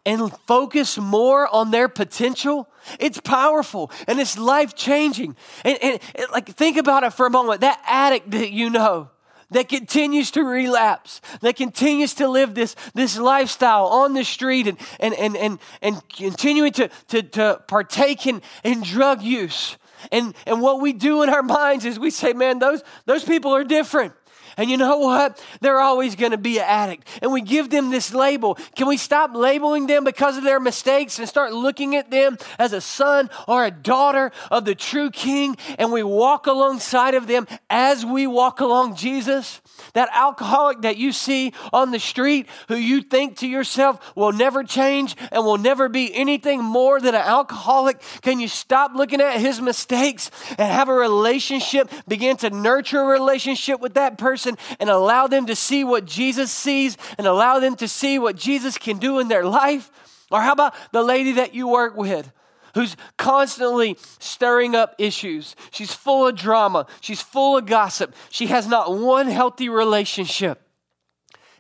and 0.07 0.33
focus 0.47 0.99
more 0.99 1.47
on 1.49 1.71
their 1.71 1.89
potential, 1.89 2.69
it's 2.99 3.21
powerful 3.21 3.91
and 4.09 4.19
it's 4.19 4.39
life 4.39 4.75
changing. 4.75 5.37
And, 5.65 5.79
and, 5.83 6.01
and, 6.15 6.27
like, 6.33 6.49
think 6.49 6.77
about 6.77 7.05
it 7.05 7.13
for 7.13 7.27
a 7.27 7.31
moment. 7.31 7.61
That 7.61 7.81
addict 7.87 8.31
that 8.31 8.51
you 8.51 8.71
know 8.71 9.11
that 9.51 9.69
continues 9.69 10.31
to 10.33 10.43
relapse, 10.43 11.21
that 11.41 11.57
continues 11.57 12.15
to 12.15 12.29
live 12.29 12.55
this, 12.55 12.77
this 12.95 13.19
lifestyle 13.19 13.87
on 13.87 14.15
the 14.15 14.25
street 14.25 14.67
and, 14.67 14.79
and, 15.01 15.15
and, 15.15 15.37
and, 15.37 15.59
and 15.83 16.09
continuing 16.09 16.73
to, 16.73 16.89
to, 17.09 17.23
to 17.23 17.63
partake 17.67 18.27
in, 18.27 18.43
in 18.65 18.83
drug 18.83 19.23
use. 19.23 19.77
And, 20.13 20.35
and 20.47 20.63
what 20.63 20.81
we 20.81 20.93
do 20.93 21.23
in 21.23 21.29
our 21.29 21.43
minds 21.43 21.85
is 21.85 21.99
we 21.99 22.11
say, 22.11 22.33
man, 22.33 22.59
those, 22.59 22.83
those 23.05 23.25
people 23.25 23.55
are 23.55 23.65
different. 23.65 24.15
And 24.61 24.69
you 24.69 24.77
know 24.77 24.99
what? 24.99 25.43
They're 25.63 25.81
always 25.81 26.17
going 26.17 26.33
to 26.33 26.37
be 26.37 26.59
an 26.59 26.67
addict. 26.69 27.09
And 27.23 27.33
we 27.33 27.41
give 27.41 27.71
them 27.71 27.89
this 27.89 28.13
label. 28.13 28.57
Can 28.77 28.89
we 28.89 28.99
stop 28.99 29.35
labeling 29.35 29.87
them 29.87 30.05
because 30.05 30.37
of 30.37 30.45
their 30.45 30.61
mistakes 30.61 31.19
and 31.19 31.27
start 31.27 31.55
looking 31.55 31.97
at 31.97 32.11
them 32.11 32.37
as 32.59 32.75
a 32.75 32.83
son 32.83 33.31
or 33.49 33.65
a 33.65 33.71
daughter 33.71 34.33
of 34.51 34.67
the 34.67 34.75
true 34.75 35.11
king? 35.11 35.57
And 35.79 35.91
we 35.91 36.03
walk 36.03 36.47
alongside 36.47 37.15
of 37.15 37.27
them 37.27 37.49
as 37.71 38.05
we 38.05 38.27
walk 38.27 38.61
along 38.61 38.97
Jesus? 38.97 39.63
That 39.95 40.11
alcoholic 40.13 40.83
that 40.83 40.99
you 40.99 41.13
see 41.13 41.55
on 41.73 41.91
the 41.91 41.99
street 41.99 42.47
who 42.69 42.77
you 42.77 43.01
think 43.01 43.39
to 43.39 43.49
yourself 43.49 44.15
will 44.15 44.33
never 44.33 44.63
change 44.63 45.17
and 45.33 45.43
will 45.43 45.57
never 45.57 45.89
be 45.89 46.15
anything 46.15 46.63
more 46.63 47.01
than 47.01 47.15
an 47.15 47.23
alcoholic, 47.23 48.03
can 48.21 48.41
you 48.41 48.49
stop 48.49 48.93
looking 48.95 49.23
at 49.23 49.41
his 49.41 49.59
mistakes 49.59 50.31
and 50.51 50.71
have 50.71 50.91
a 50.91 50.95
relationship, 50.95 51.91
begin 52.07 52.37
to 52.37 52.51
nurture 52.51 53.01
a 53.01 53.07
relationship 53.07 53.81
with 53.81 53.95
that 53.95 54.19
person? 54.19 54.50
And 54.79 54.91
allow 54.91 55.27
them 55.27 55.47
to 55.47 55.57
see 55.57 55.85
what 55.85 56.05
Jesus 56.05 56.51
sees 56.51 56.97
and 57.19 57.27
allow 57.27 57.59
them 57.59 57.77
to 57.77 57.89
see 57.89 58.19
what 58.19 58.37
Jesus 58.37 58.79
can 58.79 58.99
do 58.99 59.19
in 59.19 59.29
their 59.29 59.45
life? 59.45 59.91
Or 60.31 60.41
how 60.41 60.53
about 60.53 60.75
the 60.93 61.03
lady 61.03 61.33
that 61.33 61.55
you 61.55 61.69
work 61.69 61.97
with? 61.97 62.33
Who's 62.75 62.97
constantly 63.19 63.97
stirring 64.21 64.77
up 64.77 64.95
issues. 64.99 65.57
She's 65.73 65.93
full 65.93 66.29
of 66.29 66.37
drama. 66.37 66.87
She's 67.01 67.21
full 67.21 67.57
of 67.57 67.67
gossip. 67.67 68.15
She 68.31 68.47
has 68.47 68.69
not 68.69 68.97
one 68.97 69.27
healthy 69.27 69.69
relationship. 69.69 70.63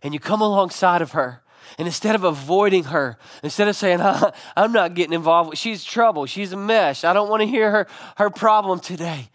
And 0.02 0.14
you 0.14 0.20
come 0.20 0.40
alongside 0.40 1.02
of 1.02 1.12
her 1.12 1.42
and 1.78 1.86
instead 1.86 2.14
of 2.14 2.24
avoiding 2.24 2.84
her, 2.84 3.16
instead 3.42 3.68
of 3.68 3.76
saying, 3.76 4.00
I'm 4.56 4.72
not 4.72 4.94
getting 4.94 5.12
involved, 5.12 5.50
with 5.50 5.58
she's 5.58 5.84
trouble, 5.84 6.26
she's 6.26 6.52
a 6.52 6.56
mess, 6.56 7.04
I 7.04 7.12
don't 7.12 7.28
want 7.28 7.40
to 7.40 7.46
hear 7.46 7.70
her, 7.70 7.86
her 8.16 8.30
problem 8.30 8.80
today. 8.80 9.30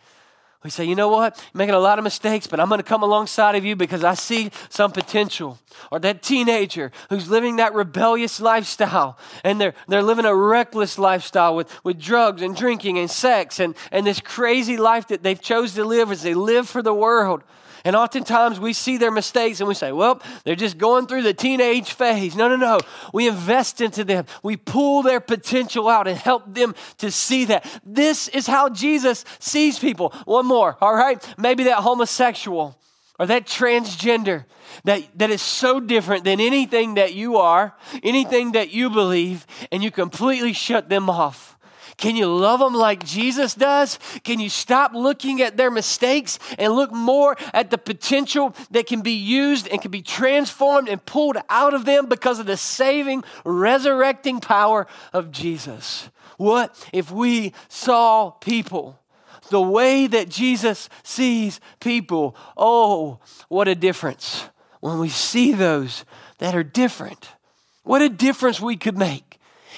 We 0.65 0.71
say, 0.71 0.83
you 0.83 0.95
know 0.95 1.09
what? 1.09 1.37
You're 1.37 1.59
making 1.59 1.75
a 1.75 1.79
lot 1.79 1.99
of 1.99 2.03
mistakes, 2.03 2.47
but 2.47 2.59
I'm 2.59 2.69
going 2.69 2.79
to 2.79 2.83
come 2.83 3.03
alongside 3.03 3.53
of 3.53 3.63
you 3.63 3.75
because 3.75 4.03
I 4.03 4.15
see 4.15 4.49
some 4.69 4.91
potential. 4.91 5.59
Or 5.91 5.99
that 5.99 6.23
teenager 6.23 6.91
who's 7.09 7.29
living 7.29 7.57
that 7.57 7.75
rebellious 7.75 8.41
lifestyle 8.41 9.15
and 9.43 9.61
they're, 9.61 9.75
they're 9.87 10.01
living 10.01 10.25
a 10.25 10.33
reckless 10.33 10.97
lifestyle 10.97 11.55
with, 11.55 11.69
with 11.83 11.99
drugs 11.99 12.41
and 12.41 12.55
drinking 12.55 12.97
and 12.97 13.11
sex 13.11 13.59
and, 13.59 13.75
and 13.91 14.07
this 14.07 14.19
crazy 14.19 14.75
life 14.75 15.09
that 15.09 15.21
they've 15.21 15.39
chose 15.39 15.75
to 15.75 15.85
live 15.85 16.11
as 16.11 16.23
they 16.23 16.33
live 16.33 16.67
for 16.67 16.81
the 16.81 16.95
world. 16.95 17.43
And 17.85 17.95
oftentimes 17.95 18.59
we 18.59 18.73
see 18.73 18.97
their 18.97 19.11
mistakes 19.11 19.59
and 19.59 19.67
we 19.69 19.75
say, 19.75 19.91
well, 19.91 20.19
they're 20.43 20.55
just 20.55 20.79
going 20.79 21.05
through 21.05 21.21
the 21.21 21.35
teenage 21.35 21.93
phase. 21.93 22.35
No, 22.35 22.49
no, 22.49 22.55
no. 22.55 22.79
We 23.13 23.27
invest 23.27 23.79
into 23.79 24.03
them. 24.03 24.25
We 24.41 24.57
pull 24.57 25.03
their 25.03 25.19
potential 25.19 25.87
out 25.87 26.07
and 26.07 26.17
help 26.17 26.51
them 26.51 26.73
to 26.97 27.11
see 27.11 27.45
that. 27.45 27.63
This 27.85 28.27
is 28.27 28.47
how 28.47 28.69
Jesus 28.69 29.23
sees 29.37 29.77
people. 29.77 30.09
One 30.25 30.47
more, 30.47 30.77
all 30.81 30.95
right? 30.95 31.23
Maybe 31.37 31.65
that 31.65 31.77
homosexual 31.77 32.75
or 33.19 33.27
that 33.27 33.45
transgender 33.45 34.45
that, 34.83 35.03
that 35.17 35.29
is 35.29 35.41
so 35.41 35.79
different 35.79 36.23
than 36.23 36.39
anything 36.41 36.95
that 36.95 37.13
you 37.13 37.37
are, 37.37 37.75
anything 38.03 38.53
that 38.53 38.71
you 38.71 38.89
believe, 38.89 39.45
and 39.71 39.83
you 39.83 39.91
completely 39.91 40.53
shut 40.53 40.89
them 40.89 41.09
off. 41.09 41.54
Can 41.97 42.15
you 42.15 42.27
love 42.27 42.59
them 42.59 42.73
like 42.73 43.05
Jesus 43.05 43.53
does? 43.53 43.99
Can 44.23 44.39
you 44.39 44.49
stop 44.49 44.93
looking 44.93 45.41
at 45.41 45.55
their 45.55 45.71
mistakes 45.71 46.39
and 46.57 46.73
look 46.73 46.91
more 46.91 47.37
at 47.53 47.71
the 47.71 47.77
potential 47.77 48.53
that 48.71 48.87
can 48.87 49.01
be 49.01 49.13
used 49.13 49.67
and 49.67 49.81
can 49.81 49.91
be 49.91 50.01
transformed 50.01 50.89
and 50.89 51.05
pulled 51.05 51.37
out 51.49 51.73
of 51.73 51.85
them 51.85 52.07
because 52.07 52.39
of 52.39 52.45
the 52.45 52.57
saving, 52.57 53.23
resurrecting 53.45 54.41
power 54.41 54.87
of 55.13 55.31
Jesus? 55.31 56.09
What 56.37 56.89
if 56.91 57.11
we 57.11 57.53
saw 57.69 58.31
people? 58.31 58.99
the 59.49 59.61
way 59.61 60.07
that 60.07 60.29
Jesus 60.29 60.89
sees 61.03 61.59
people. 61.79 62.35
Oh, 62.57 63.19
what 63.47 63.67
a 63.67 63.75
difference 63.75 64.49
when 64.79 64.99
we 64.99 65.09
see 65.09 65.51
those 65.51 66.05
that 66.39 66.55
are 66.55 66.63
different. 66.63 67.29
What 67.83 68.01
a 68.01 68.09
difference 68.09 68.59
we 68.59 68.75
could 68.75 68.97
make 68.97 69.24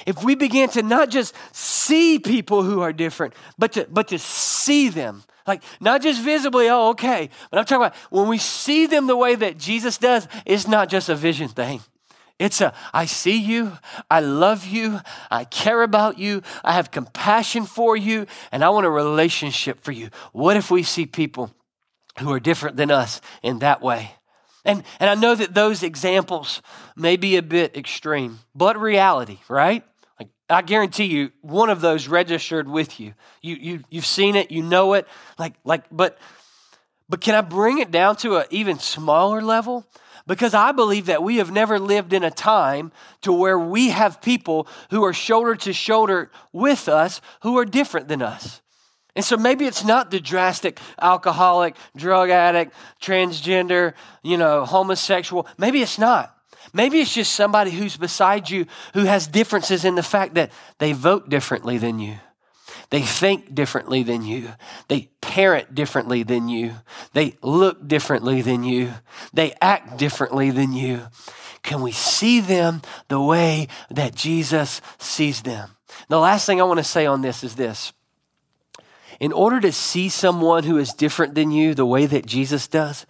if 0.06 0.24
we 0.24 0.36
began 0.36 0.70
to 0.70 0.84
not 0.84 1.10
just 1.10 1.34
see 1.52 2.20
people 2.20 2.64
who 2.64 2.82
are 2.82 2.94
different, 2.94 3.34
but 3.58 3.74
to, 3.74 3.88
but 3.90 4.10
to 4.10 4.20
see 4.20 4.90
them, 4.90 5.24
like 5.46 5.64
not 5.80 6.02
just 6.02 6.22
visibly, 6.22 6.70
oh, 6.70 6.90
okay, 6.90 7.30
but 7.50 7.60
I'm 7.60 7.66
talking 7.66 7.86
about 7.86 7.96
when 8.10 8.28
we 8.28 8.38
see 8.38 8.86
them 8.86 9.08
the 9.08 9.18
way 9.18 9.36
that 9.36 9.58
Jesus 9.58 9.98
does, 9.98 10.28
it's 10.46 10.68
not 10.68 10.90
just 10.90 11.10
a 11.10 11.16
vision 11.16 11.48
thing. 11.48 11.82
It's 12.40 12.62
a, 12.62 12.74
I 12.94 13.06
see 13.06 13.38
you, 13.38 13.78
I 14.12 14.20
love 14.20 14.66
you, 14.66 15.00
I 15.32 15.46
care 15.46 15.82
about 15.82 16.20
you, 16.20 16.44
I 16.64 16.74
have 16.74 16.92
compassion 16.92 17.66
for 17.66 17.98
you, 17.98 18.28
and 18.52 18.64
I 18.64 18.70
want 18.70 18.86
a 18.86 18.92
relationship 18.92 19.80
for 19.80 19.92
you. 19.92 20.10
What 20.34 20.56
if 20.56 20.70
we 20.70 20.84
see 20.84 21.08
people 21.08 21.52
who 22.20 22.32
are 22.32 22.40
different 22.40 22.78
than 22.78 22.92
us 22.92 23.22
in 23.42 23.60
that 23.60 23.82
way? 23.82 24.17
And, 24.68 24.84
and 25.00 25.10
I 25.10 25.16
know 25.16 25.34
that 25.34 25.54
those 25.54 25.82
examples 25.82 26.62
may 26.96 27.16
be 27.16 27.38
a 27.38 27.42
bit 27.42 27.78
extreme, 27.78 28.40
but 28.54 28.80
reality, 28.80 29.40
right? 29.48 29.84
Like, 30.20 30.28
I 30.50 30.62
guarantee 30.62 31.06
you, 31.06 31.32
one 31.42 31.70
of 31.70 31.80
those 31.80 32.10
registered 32.10 32.68
with 32.68 33.00
you. 33.00 33.14
You, 33.42 33.56
you. 33.56 33.84
You've 33.90 34.06
seen 34.06 34.36
it, 34.36 34.52
you 34.52 34.62
know 34.62 34.94
it. 34.94 35.08
Like, 35.40 35.54
like, 35.64 35.86
but, 35.90 36.18
but 37.08 37.22
can 37.22 37.34
I 37.34 37.42
bring 37.42 37.80
it 37.80 37.92
down 37.92 38.18
to 38.18 38.38
an 38.38 38.46
even 38.50 38.78
smaller 38.78 39.42
level? 39.42 39.86
Because 40.28 40.54
I 40.54 40.74
believe 40.74 41.06
that 41.06 41.24
we 41.24 41.38
have 41.38 41.52
never 41.52 41.80
lived 41.80 42.12
in 42.12 42.26
a 42.26 42.32
time 42.32 42.92
to 43.22 43.32
where 43.32 43.58
we 43.58 43.92
have 43.92 44.22
people 44.22 44.68
who 44.90 45.06
are 45.06 45.14
shoulder 45.14 45.56
to 45.56 45.72
shoulder 45.72 46.30
with 46.52 46.90
us 46.90 47.22
who 47.44 47.58
are 47.58 47.64
different 47.64 48.10
than 48.10 48.22
us. 48.22 48.62
And 49.18 49.26
so 49.26 49.36
maybe 49.36 49.66
it's 49.66 49.84
not 49.84 50.12
the 50.12 50.20
drastic 50.20 50.80
alcoholic, 51.02 51.76
drug 51.96 52.30
addict, 52.30 52.72
transgender, 53.02 53.96
you 54.22 54.38
know, 54.38 54.64
homosexual. 54.64 55.48
Maybe 55.58 55.82
it's 55.82 55.98
not. 55.98 56.38
Maybe 56.72 57.00
it's 57.00 57.16
just 57.16 57.34
somebody 57.34 57.72
who's 57.72 57.98
beside 57.98 58.48
you 58.48 58.68
who 58.94 59.06
has 59.06 59.26
differences 59.26 59.86
in 59.86 59.96
the 59.96 60.04
fact 60.04 60.36
that 60.36 60.52
they 60.78 60.94
vote 60.94 61.30
differently 61.30 61.80
than 61.80 61.98
you. 61.98 62.20
They 62.92 63.02
think 63.02 63.56
differently 63.56 64.04
than 64.04 64.24
you. 64.24 64.50
They 64.88 65.10
parent 65.20 65.74
differently 65.74 66.22
than 66.22 66.48
you. 66.48 66.76
They 67.14 67.38
look 67.42 67.88
differently 67.88 68.44
than 68.44 68.64
you. 68.64 68.94
They 69.34 69.56
act 69.60 69.98
differently 69.98 70.52
than 70.52 70.74
you. 70.74 71.08
Can 71.64 71.82
we 71.82 71.92
see 71.92 72.40
them 72.40 72.84
the 73.08 73.20
way 73.20 73.68
that 73.90 74.14
Jesus 74.14 74.80
sees 75.00 75.42
them? 75.42 75.72
The 76.08 76.20
last 76.20 76.46
thing 76.46 76.62
I 76.62 76.66
want 76.66 76.78
to 76.78 76.84
say 76.84 77.08
on 77.08 77.24
this 77.24 77.44
is 77.44 77.56
this. 77.56 77.94
In 79.20 79.32
order 79.32 79.60
to 79.62 79.72
see 79.72 80.10
someone 80.10 80.64
who 80.64 80.78
is 80.78 80.94
different 80.94 81.34
than 81.34 81.52
you 81.52 81.74
the 81.74 81.86
way 81.86 82.06
that 82.06 82.26
Jesus 82.26 82.68
does, 82.68 83.06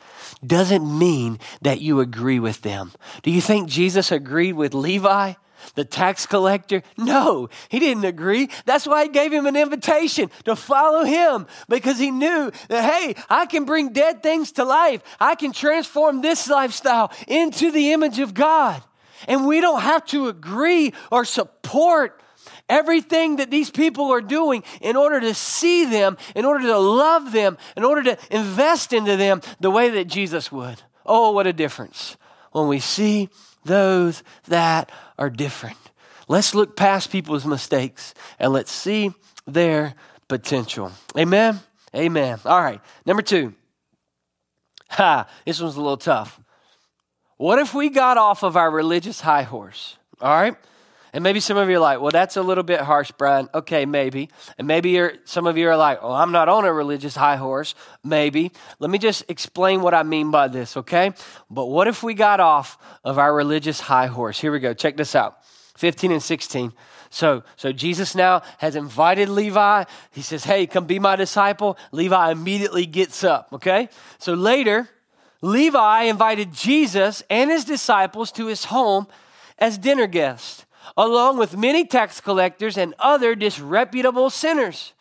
doesn't 0.45 0.97
mean 0.97 1.39
that 1.61 1.81
you 1.81 1.99
agree 1.99 2.39
with 2.39 2.61
them. 2.61 2.93
Do 3.23 3.31
you 3.31 3.41
think 3.41 3.69
Jesus 3.69 4.11
agreed 4.11 4.53
with 4.53 4.73
Levi? 4.73 5.33
the 5.75 5.85
tax 5.85 6.25
collector? 6.25 6.81
No, 6.97 7.49
he 7.69 7.79
didn't 7.79 8.05
agree. 8.05 8.49
That's 8.65 8.87
why 8.87 9.03
he 9.03 9.09
gave 9.09 9.31
him 9.33 9.45
an 9.45 9.55
invitation 9.55 10.29
to 10.45 10.55
follow 10.55 11.03
him 11.03 11.47
because 11.67 11.99
he 11.99 12.11
knew 12.11 12.51
that, 12.69 12.93
hey, 12.93 13.15
I 13.29 13.45
can 13.45 13.65
bring 13.65 13.93
dead 13.93 14.23
things 14.23 14.51
to 14.53 14.63
life. 14.63 15.01
I 15.19 15.35
can 15.35 15.51
transform 15.51 16.21
this 16.21 16.47
lifestyle 16.47 17.11
into 17.27 17.71
the 17.71 17.91
image 17.91 18.19
of 18.19 18.33
God. 18.33 18.81
And 19.27 19.47
we 19.47 19.61
don't 19.61 19.81
have 19.81 20.05
to 20.07 20.27
agree 20.27 20.93
or 21.11 21.25
support 21.25 22.21
everything 22.69 23.37
that 23.37 23.51
these 23.51 23.69
people 23.69 24.11
are 24.11 24.21
doing 24.21 24.63
in 24.81 24.95
order 24.95 25.19
to 25.19 25.33
see 25.33 25.85
them, 25.85 26.17
in 26.35 26.45
order 26.45 26.65
to 26.65 26.77
love 26.77 27.31
them, 27.31 27.57
in 27.75 27.83
order 27.83 28.03
to 28.03 28.17
invest 28.31 28.93
into 28.93 29.15
them 29.15 29.41
the 29.59 29.71
way 29.71 29.89
that 29.89 30.05
Jesus 30.05 30.51
would. 30.51 30.81
Oh, 31.05 31.31
what 31.31 31.47
a 31.47 31.53
difference 31.53 32.17
when 32.51 32.67
we 32.67 32.79
see 32.79 33.29
those 33.63 34.23
that 34.47 34.91
are 35.17 35.29
different. 35.29 35.77
Let's 36.27 36.53
look 36.53 36.75
past 36.75 37.11
people's 37.11 37.45
mistakes 37.45 38.13
and 38.39 38.51
let's 38.51 38.71
see 38.71 39.13
their 39.45 39.93
potential. 40.27 40.91
Amen? 41.17 41.59
Amen. 41.95 42.39
All 42.45 42.61
right, 42.61 42.81
number 43.05 43.21
two. 43.21 43.53
Ha, 44.89 45.27
this 45.45 45.61
one's 45.61 45.75
a 45.75 45.81
little 45.81 45.97
tough. 45.97 46.39
What 47.37 47.59
if 47.59 47.73
we 47.73 47.89
got 47.89 48.17
off 48.17 48.43
of 48.43 48.57
our 48.57 48.69
religious 48.69 49.21
high 49.21 49.43
horse? 49.43 49.97
All 50.19 50.33
right? 50.33 50.55
And 51.17 51.23
maybe 51.23 51.39
some 51.39 51.57
of 51.57 51.67
you 51.67 51.77
are 51.77 51.79
like, 51.79 51.99
well, 51.99 52.11
that's 52.11 52.37
a 52.37 52.43
little 52.43 52.63
bit 52.63 52.79
harsh, 52.79 53.09
Brian. 53.17 53.49
Okay, 53.51 53.87
maybe. 53.87 54.29
And 54.59 54.67
maybe 54.67 54.91
you're, 54.91 55.13
some 55.25 55.47
of 55.47 55.57
you 55.57 55.67
are 55.67 55.75
like, 55.75 55.97
oh, 56.03 56.13
I'm 56.13 56.31
not 56.31 56.47
on 56.47 56.63
a 56.63 56.71
religious 56.71 57.15
high 57.15 57.37
horse. 57.37 57.73
Maybe. 58.03 58.51
Let 58.77 58.91
me 58.91 58.99
just 58.99 59.23
explain 59.27 59.81
what 59.81 59.95
I 59.95 60.03
mean 60.03 60.29
by 60.29 60.47
this, 60.47 60.77
okay? 60.77 61.13
But 61.49 61.69
what 61.69 61.87
if 61.87 62.03
we 62.03 62.13
got 62.13 62.39
off 62.39 62.77
of 63.03 63.17
our 63.17 63.33
religious 63.33 63.79
high 63.79 64.05
horse? 64.05 64.39
Here 64.39 64.51
we 64.51 64.59
go. 64.59 64.75
Check 64.75 64.95
this 64.95 65.15
out 65.15 65.43
15 65.77 66.11
and 66.11 66.21
16. 66.21 66.71
So, 67.09 67.41
so 67.55 67.71
Jesus 67.71 68.13
now 68.13 68.43
has 68.59 68.75
invited 68.75 69.27
Levi. 69.27 69.85
He 70.11 70.21
says, 70.21 70.43
Hey, 70.43 70.67
come 70.67 70.85
be 70.85 70.99
my 70.99 71.15
disciple. 71.15 71.79
Levi 71.91 72.31
immediately 72.31 72.85
gets 72.85 73.23
up, 73.23 73.49
okay? 73.53 73.89
So 74.19 74.35
later, 74.35 74.87
Levi 75.41 76.03
invited 76.03 76.53
Jesus 76.53 77.23
and 77.27 77.49
his 77.49 77.65
disciples 77.65 78.31
to 78.33 78.45
his 78.45 78.65
home 78.65 79.07
as 79.57 79.79
dinner 79.79 80.05
guests 80.05 80.66
along 80.95 81.37
with 81.37 81.57
many 81.57 81.85
tax 81.85 82.21
collectors 82.21 82.77
and 82.77 82.93
other 82.99 83.35
disreputable 83.35 84.29
sinners. 84.29 84.93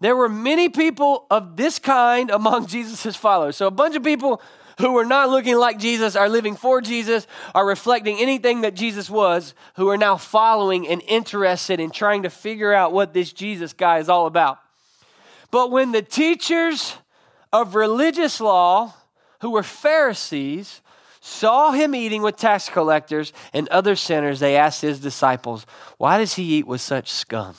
There 0.00 0.16
were 0.16 0.28
many 0.28 0.68
people 0.68 1.26
of 1.30 1.56
this 1.56 1.78
kind 1.78 2.30
among 2.30 2.66
Jesus' 2.68 3.16
followers. 3.16 3.56
So, 3.56 3.66
a 3.66 3.70
bunch 3.70 3.96
of 3.96 4.02
people 4.02 4.42
who 4.78 4.96
are 4.98 5.04
not 5.04 5.30
looking 5.30 5.56
like 5.56 5.78
Jesus, 5.78 6.16
are 6.16 6.28
living 6.28 6.56
for 6.56 6.80
Jesus, 6.80 7.26
are 7.54 7.66
reflecting 7.66 8.18
anything 8.18 8.62
that 8.62 8.74
Jesus 8.74 9.08
was, 9.08 9.54
who 9.76 9.88
are 9.88 9.96
now 9.96 10.16
following 10.16 10.88
and 10.88 11.02
interested 11.06 11.78
in 11.78 11.90
trying 11.90 12.24
to 12.24 12.30
figure 12.30 12.72
out 12.72 12.92
what 12.92 13.14
this 13.14 13.32
Jesus 13.32 13.72
guy 13.72 13.98
is 13.98 14.08
all 14.08 14.26
about. 14.26 14.58
But 15.50 15.70
when 15.70 15.92
the 15.92 16.02
teachers 16.02 16.96
of 17.52 17.74
religious 17.74 18.40
law, 18.40 18.94
who 19.40 19.50
were 19.50 19.62
Pharisees, 19.62 20.81
saw 21.24 21.70
him 21.70 21.94
eating 21.94 22.20
with 22.22 22.36
tax 22.36 22.68
collectors 22.68 23.32
and 23.52 23.68
other 23.68 23.94
sinners, 23.94 24.40
they 24.40 24.56
asked 24.56 24.82
his 24.82 24.98
disciples, 24.98 25.64
Why 25.96 26.18
does 26.18 26.34
he 26.34 26.42
eat 26.42 26.66
with 26.66 26.80
such 26.80 27.08
scum? 27.08 27.54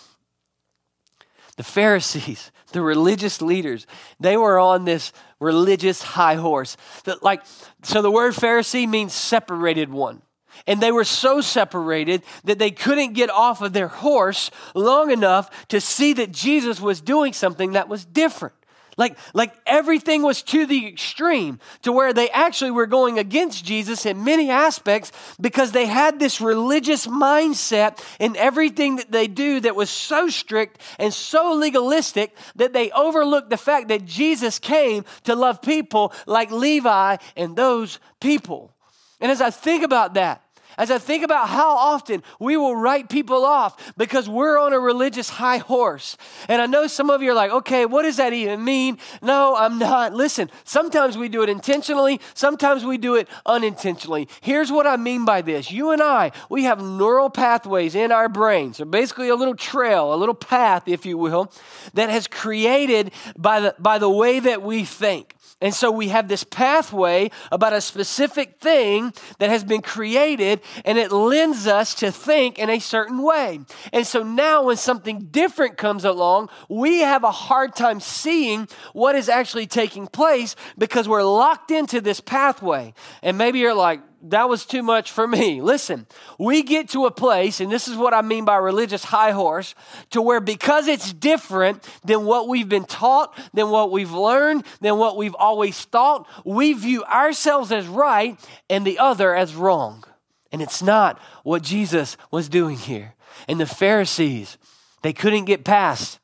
The 1.55 1.63
Pharisees, 1.63 2.51
the 2.73 2.81
religious 2.81 3.41
leaders, 3.41 3.87
they 4.19 4.35
were 4.35 4.59
on 4.59 4.83
this 4.83 5.13
religious 5.39 6.01
high 6.01 6.35
horse. 6.35 6.75
That 7.05 7.23
like 7.23 7.43
so 7.83 8.01
the 8.01 8.11
word 8.11 8.33
Pharisee 8.33 8.87
means 8.87 9.13
separated 9.13 9.89
one. 9.89 10.21
And 10.67 10.81
they 10.81 10.91
were 10.91 11.05
so 11.05 11.39
separated 11.39 12.21
that 12.43 12.59
they 12.59 12.69
couldn't 12.69 13.13
get 13.13 13.29
off 13.29 13.61
of 13.61 13.71
their 13.71 13.87
horse 13.87 14.51
long 14.75 15.09
enough 15.09 15.67
to 15.69 15.79
see 15.79 16.11
that 16.13 16.33
Jesus 16.33 16.81
was 16.81 16.99
doing 16.99 17.31
something 17.31 17.71
that 17.71 17.87
was 17.87 18.03
different. 18.03 18.55
Like, 18.97 19.17
like 19.33 19.53
everything 19.65 20.21
was 20.21 20.43
to 20.43 20.65
the 20.65 20.87
extreme 20.87 21.59
to 21.81 21.91
where 21.91 22.13
they 22.13 22.29
actually 22.29 22.71
were 22.71 22.85
going 22.85 23.17
against 23.17 23.65
Jesus 23.65 24.05
in 24.05 24.23
many 24.23 24.49
aspects 24.49 25.11
because 25.41 25.71
they 25.71 25.85
had 25.85 26.19
this 26.19 26.39
religious 26.39 27.07
mindset 27.07 28.03
in 28.19 28.35
everything 28.35 28.97
that 28.97 29.11
they 29.11 29.27
do 29.27 29.59
that 29.61 29.75
was 29.75 29.89
so 29.89 30.29
strict 30.29 30.79
and 30.99 31.13
so 31.13 31.53
legalistic 31.53 32.35
that 32.55 32.73
they 32.73 32.91
overlooked 32.91 33.49
the 33.49 33.57
fact 33.57 33.87
that 33.87 34.05
Jesus 34.05 34.59
came 34.59 35.05
to 35.23 35.35
love 35.35 35.61
people 35.61 36.13
like 36.27 36.51
Levi 36.51 37.17
and 37.35 37.55
those 37.55 37.99
people. 38.19 38.71
And 39.19 39.31
as 39.31 39.41
I 39.41 39.49
think 39.49 39.83
about 39.83 40.13
that, 40.15 40.42
as 40.77 40.91
I 40.91 40.97
think 40.97 41.23
about 41.23 41.49
how 41.49 41.75
often 41.75 42.23
we 42.39 42.57
will 42.57 42.75
write 42.75 43.09
people 43.09 43.45
off 43.45 43.93
because 43.97 44.27
we're 44.27 44.59
on 44.59 44.73
a 44.73 44.79
religious 44.79 45.29
high 45.29 45.57
horse. 45.57 46.17
And 46.47 46.61
I 46.61 46.65
know 46.65 46.87
some 46.87 47.09
of 47.09 47.21
you 47.21 47.31
are 47.31 47.35
like, 47.35 47.51
okay, 47.51 47.85
what 47.85 48.03
does 48.03 48.17
that 48.17 48.33
even 48.33 48.63
mean? 48.63 48.97
No, 49.21 49.55
I'm 49.55 49.79
not. 49.79 50.13
Listen, 50.13 50.49
sometimes 50.63 51.17
we 51.17 51.29
do 51.29 51.43
it 51.43 51.49
intentionally, 51.49 52.19
sometimes 52.33 52.83
we 52.83 52.97
do 52.97 53.15
it 53.15 53.27
unintentionally. 53.45 54.27
Here's 54.41 54.71
what 54.71 54.87
I 54.87 54.97
mean 54.97 55.25
by 55.25 55.41
this 55.41 55.71
you 55.71 55.91
and 55.91 56.01
I, 56.01 56.31
we 56.49 56.63
have 56.63 56.81
neural 56.81 57.29
pathways 57.29 57.95
in 57.95 58.11
our 58.11 58.29
brain. 58.29 58.73
So 58.73 58.85
basically, 58.85 59.29
a 59.29 59.35
little 59.35 59.55
trail, 59.55 60.13
a 60.13 60.17
little 60.17 60.35
path, 60.35 60.87
if 60.87 61.05
you 61.05 61.17
will, 61.17 61.51
that 61.93 62.09
has 62.09 62.27
created 62.27 63.11
by 63.37 63.59
the, 63.59 63.75
by 63.79 63.97
the 63.97 64.09
way 64.09 64.39
that 64.39 64.61
we 64.61 64.85
think. 64.85 65.35
And 65.61 65.73
so 65.73 65.91
we 65.91 66.09
have 66.09 66.27
this 66.27 66.43
pathway 66.43 67.31
about 67.51 67.71
a 67.71 67.79
specific 67.79 68.59
thing 68.59 69.13
that 69.39 69.49
has 69.49 69.63
been 69.63 69.81
created, 69.81 70.59
and 70.83 70.97
it 70.97 71.11
lends 71.11 71.67
us 71.67 71.95
to 71.95 72.11
think 72.11 72.59
in 72.59 72.69
a 72.69 72.79
certain 72.79 73.21
way. 73.21 73.61
And 73.93 74.05
so 74.05 74.23
now, 74.23 74.63
when 74.65 74.77
something 74.77 75.27
different 75.31 75.77
comes 75.77 76.03
along, 76.03 76.49
we 76.69 76.99
have 76.99 77.23
a 77.23 77.31
hard 77.31 77.75
time 77.75 78.01
seeing 78.01 78.67
what 78.91 79.15
is 79.15 79.29
actually 79.29 79.67
taking 79.67 80.07
place 80.07 80.55
because 80.77 81.07
we're 81.07 81.23
locked 81.23 81.71
into 81.71 82.01
this 82.01 82.19
pathway. 82.19 82.93
And 83.21 83.37
maybe 83.37 83.59
you're 83.59 83.73
like, 83.73 84.01
that 84.23 84.47
was 84.47 84.65
too 84.65 84.81
much 84.81 85.11
for 85.11 85.27
me. 85.27 85.61
Listen, 85.73 86.07
we 86.39 86.63
get 86.63 86.89
to 86.89 87.05
a 87.05 87.11
place, 87.11 87.59
and 87.59 87.71
this 87.71 87.87
is 87.87 87.97
what 87.97 88.13
I 88.13 88.21
mean 88.21 88.45
by 88.45 88.55
religious 88.57 89.03
high 89.03 89.31
horse, 89.31 89.75
to 90.11 90.21
where 90.21 90.39
because 90.39 90.87
it's 90.87 91.11
different 91.13 91.87
than 92.03 92.25
what 92.25 92.47
we've 92.47 92.69
been 92.69 92.85
taught, 92.85 93.37
than 93.53 93.69
what 93.69 93.91
we've 93.91 94.11
learned, 94.11 94.65
than 94.81 94.97
what 94.97 95.17
we've 95.17 95.35
always 95.35 95.79
thought, 95.85 96.27
we 96.45 96.73
view 96.73 97.03
ourselves 97.03 97.71
as 97.71 97.87
right 97.87 98.39
and 98.69 98.85
the 98.85 98.99
other 98.99 99.35
as 99.35 99.55
wrong. 99.55 100.03
And 100.51 100.61
it's 100.61 100.81
not 100.81 101.19
what 101.43 101.63
Jesus 101.63 102.15
was 102.31 102.47
doing 102.47 102.77
here. 102.77 103.15
And 103.47 103.59
the 103.59 103.65
Pharisees, 103.65 104.57
they 105.01 105.13
couldn't 105.13 105.45
get 105.45 105.65
past 105.65 106.19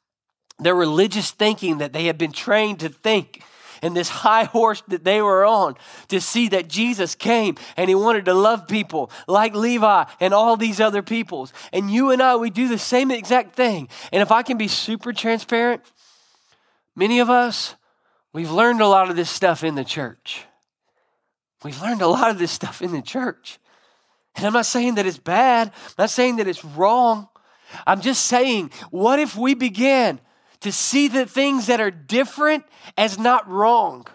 their 0.60 0.76
religious 0.76 1.32
thinking 1.32 1.80
that 1.80 1.94
they 1.94 2.06
had 2.06 2.18
been 2.18 2.32
trained 2.32 2.80
to 2.82 2.90
think 2.90 3.42
and 3.82 3.96
this 3.96 4.10
high 4.10 4.46
horse 4.46 4.84
that 4.88 5.04
they 5.04 5.22
were 5.22 5.46
on 5.46 5.76
to 6.10 6.20
see 6.20 6.50
that 6.50 6.68
Jesus 6.68 7.16
came 7.16 7.56
and 7.78 7.90
he 7.90 7.96
wanted 7.96 8.26
to 8.26 8.34
love 8.34 8.68
people 8.68 9.12
like 9.28 9.56
Levi 9.56 10.06
and 10.20 10.34
all 10.34 10.58
these 10.58 10.80
other 10.80 11.02
peoples. 11.02 11.54
And 11.72 11.92
you 11.92 12.12
and 12.12 12.22
I, 12.22 12.36
we 12.36 12.50
do 12.50 12.68
the 12.68 12.78
same 12.78 13.12
exact 13.12 13.56
thing. 13.56 13.90
And 14.12 14.22
if 14.22 14.32
I 14.32 14.44
can 14.44 14.58
be 14.58 14.68
super 14.68 15.14
transparent, 15.14 15.82
many 16.96 17.20
of 17.20 17.30
us, 17.30 17.76
we've 18.34 18.52
learned 18.52 18.82
a 18.82 18.88
lot 18.88 19.10
of 19.10 19.16
this 19.16 19.30
stuff 19.30 19.64
in 19.64 19.76
the 19.76 19.86
church. 19.86 20.46
We've 21.64 21.82
learned 21.82 22.02
a 22.02 22.08
lot 22.08 22.30
of 22.30 22.40
this 22.40 22.52
stuff 22.52 22.82
in 22.82 22.92
the 22.92 23.02
church. 23.02 23.60
And 24.36 24.46
I'm 24.46 24.54
not 24.54 24.66
saying 24.66 24.96
that 24.96 25.06
it's 25.06 25.18
bad, 25.18 25.68
I'm 25.70 25.96
not 25.98 26.10
saying 26.10 26.38
that 26.38 26.48
it's 26.48 26.64
wrong. 26.64 27.28
I'm 27.86 28.02
just 28.02 28.26
saying, 28.26 28.72
what 28.90 29.20
if 29.20 29.36
we 29.36 29.54
began 29.54 30.20
to 30.62 30.72
see 30.72 31.08
the 31.08 31.26
things 31.26 31.68
that 31.68 31.80
are 31.82 31.92
different 31.92 32.66
as 32.98 33.18
not 33.18 33.50
wrong. 33.50 34.06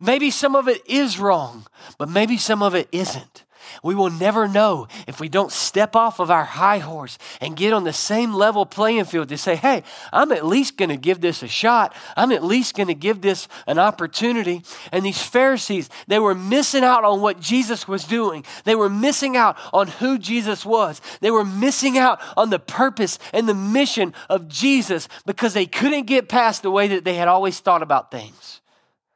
Maybe 0.00 0.30
some 0.30 0.54
of 0.54 0.68
it 0.68 0.82
is 0.86 1.18
wrong, 1.18 1.66
but 1.98 2.08
maybe 2.08 2.36
some 2.36 2.62
of 2.62 2.74
it 2.74 2.88
isn't. 2.92 3.44
We 3.82 3.94
will 3.94 4.10
never 4.10 4.48
know 4.48 4.88
if 5.06 5.20
we 5.20 5.28
don't 5.28 5.52
step 5.52 5.96
off 5.96 6.18
of 6.18 6.30
our 6.30 6.44
high 6.44 6.78
horse 6.78 7.18
and 7.40 7.56
get 7.56 7.72
on 7.72 7.84
the 7.84 7.92
same 7.92 8.32
level 8.32 8.66
playing 8.66 9.04
field 9.04 9.28
to 9.28 9.38
say, 9.38 9.56
hey, 9.56 9.82
I'm 10.12 10.32
at 10.32 10.46
least 10.46 10.76
going 10.76 10.88
to 10.88 10.96
give 10.96 11.20
this 11.20 11.42
a 11.42 11.48
shot. 11.48 11.94
I'm 12.16 12.32
at 12.32 12.44
least 12.44 12.76
going 12.76 12.88
to 12.88 12.94
give 12.94 13.20
this 13.20 13.48
an 13.66 13.78
opportunity. 13.78 14.62
And 14.92 15.04
these 15.04 15.22
Pharisees, 15.22 15.88
they 16.06 16.18
were 16.18 16.34
missing 16.34 16.84
out 16.84 17.04
on 17.04 17.20
what 17.20 17.40
Jesus 17.40 17.86
was 17.86 18.04
doing. 18.04 18.44
They 18.64 18.74
were 18.74 18.90
missing 18.90 19.36
out 19.36 19.56
on 19.72 19.88
who 19.88 20.18
Jesus 20.18 20.64
was. 20.64 21.00
They 21.20 21.30
were 21.30 21.44
missing 21.44 21.98
out 21.98 22.20
on 22.36 22.50
the 22.50 22.58
purpose 22.58 23.18
and 23.32 23.48
the 23.48 23.54
mission 23.54 24.14
of 24.28 24.48
Jesus 24.48 25.08
because 25.24 25.54
they 25.54 25.66
couldn't 25.66 26.06
get 26.06 26.28
past 26.28 26.62
the 26.62 26.70
way 26.70 26.88
that 26.88 27.04
they 27.04 27.14
had 27.14 27.28
always 27.28 27.60
thought 27.60 27.82
about 27.82 28.10
things. 28.10 28.60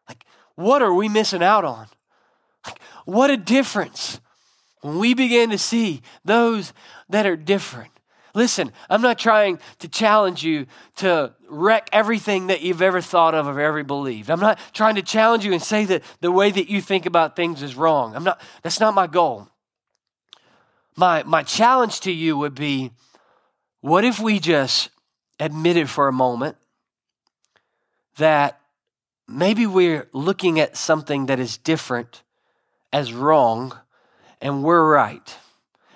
Like, 0.09 0.25
what 0.55 0.83
are 0.83 0.95
we 0.95 1.09
missing 1.09 1.43
out 1.43 1.65
on? 1.65 1.87
Like, 2.67 2.81
what 3.05 3.31
a 3.31 3.37
difference 3.37 4.21
when 4.81 4.99
we 4.99 5.15
begin 5.15 5.51
to 5.51 5.59
see 5.59 6.03
those 6.25 6.73
that 7.09 7.27
are 7.27 7.37
different. 7.37 7.91
Listen, 8.35 8.73
I'm 8.89 9.03
not 9.03 9.19
trying 9.19 9.59
to 9.81 9.89
challenge 9.89 10.45
you 10.45 10.67
to 10.97 11.35
wreck 11.49 11.89
everything 11.93 12.47
that 12.47 12.61
you've 12.61 12.83
ever 12.83 13.01
thought 13.01 13.35
of 13.35 13.49
or 13.49 13.61
ever 13.61 13.83
believed. 13.83 14.31
I'm 14.31 14.41
not 14.41 14.59
trying 14.73 14.95
to 14.95 15.03
challenge 15.03 15.45
you 15.45 15.53
and 15.53 15.63
say 15.63 15.85
that 15.87 16.03
the 16.21 16.31
way 16.31 16.51
that 16.51 16.69
you 16.69 16.81
think 16.81 17.07
about 17.07 17.35
things 17.35 17.63
is 17.63 17.75
wrong. 17.75 18.15
I'm 18.15 18.25
not 18.25 18.41
that's 18.63 18.79
not 18.79 18.95
my 18.95 19.07
goal. 19.07 19.49
My 20.97 21.25
my 21.25 21.43
challenge 21.43 22.01
to 22.01 22.13
you 22.13 22.37
would 22.37 22.55
be 22.55 22.93
what 23.81 24.05
if 24.05 24.21
we 24.21 24.39
just 24.39 24.91
admitted 25.41 25.89
for 25.91 26.07
a 26.07 26.13
moment 26.13 26.57
that 28.17 28.61
maybe 29.27 29.67
we're 29.67 30.09
looking 30.13 30.61
at 30.61 30.77
something 30.77 31.27
that 31.27 31.41
is 31.41 31.57
different 31.57 32.23
as 32.93 33.13
wrong 33.13 33.77
and 34.41 34.63
we're 34.63 34.93
right. 34.93 35.37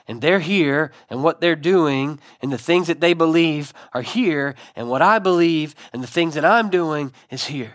And 0.06 0.20
they're 0.20 0.40
here, 0.40 0.92
and 1.08 1.22
what 1.22 1.40
they're 1.40 1.56
doing, 1.56 2.20
and 2.42 2.52
the 2.52 2.58
things 2.58 2.88
that 2.88 3.00
they 3.00 3.14
believe 3.14 3.72
are 3.94 4.02
here, 4.02 4.54
and 4.76 4.90
what 4.90 5.00
I 5.00 5.18
believe 5.18 5.74
and 5.92 6.02
the 6.02 6.06
things 6.06 6.34
that 6.34 6.44
I'm 6.44 6.68
doing 6.68 7.12
is 7.30 7.46
here. 7.46 7.74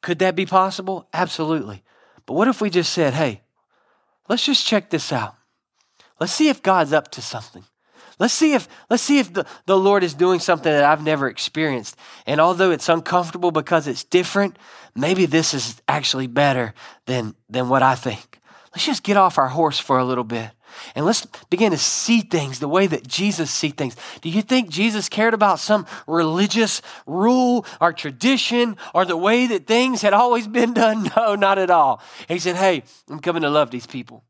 Could 0.00 0.18
that 0.20 0.34
be 0.34 0.46
possible? 0.46 1.08
Absolutely. 1.12 1.82
But 2.26 2.34
what 2.34 2.48
if 2.48 2.60
we 2.60 2.70
just 2.70 2.92
said, 2.92 3.14
hey, 3.14 3.42
let's 4.28 4.46
just 4.46 4.66
check 4.66 4.90
this 4.90 5.12
out? 5.12 5.36
Let's 6.18 6.32
see 6.32 6.48
if 6.48 6.62
God's 6.62 6.92
up 6.92 7.10
to 7.12 7.20
something. 7.20 7.64
Let's 8.18 8.34
see 8.34 8.54
if 8.54 8.68
let's 8.88 9.02
see 9.02 9.18
if 9.18 9.32
the, 9.32 9.46
the 9.66 9.76
Lord 9.76 10.04
is 10.04 10.14
doing 10.14 10.38
something 10.38 10.70
that 10.70 10.84
I've 10.84 11.02
never 11.02 11.28
experienced. 11.28 11.96
And 12.26 12.40
although 12.40 12.70
it's 12.70 12.88
uncomfortable 12.88 13.50
because 13.50 13.88
it's 13.88 14.04
different, 14.04 14.58
maybe 14.94 15.26
this 15.26 15.54
is 15.54 15.82
actually 15.88 16.28
better 16.28 16.74
than 17.06 17.34
than 17.48 17.68
what 17.68 17.82
I 17.82 17.96
think. 17.96 18.38
Let's 18.72 18.86
just 18.86 19.02
get 19.02 19.16
off 19.16 19.38
our 19.38 19.48
horse 19.48 19.78
for 19.78 19.98
a 19.98 20.04
little 20.04 20.24
bit. 20.24 20.50
And 20.94 21.04
let's 21.04 21.26
begin 21.50 21.72
to 21.72 21.78
see 21.78 22.22
things 22.22 22.58
the 22.58 22.68
way 22.68 22.86
that 22.86 23.06
Jesus 23.06 23.50
see 23.50 23.68
things. 23.68 23.96
Do 24.22 24.30
you 24.30 24.40
think 24.40 24.70
Jesus 24.70 25.08
cared 25.08 25.34
about 25.34 25.60
some 25.60 25.86
religious 26.06 26.80
rule 27.06 27.66
or 27.80 27.92
tradition 27.92 28.76
or 28.94 29.04
the 29.04 29.16
way 29.16 29.46
that 29.48 29.66
things 29.66 30.00
had 30.00 30.14
always 30.14 30.46
been 30.46 30.72
done? 30.74 31.10
No, 31.16 31.34
not 31.34 31.58
at 31.58 31.70
all. 31.70 32.00
He 32.28 32.38
said, 32.38 32.56
Hey, 32.56 32.84
I'm 33.10 33.20
coming 33.20 33.42
to 33.42 33.50
love 33.50 33.70
these 33.70 33.86
people. 33.86 34.24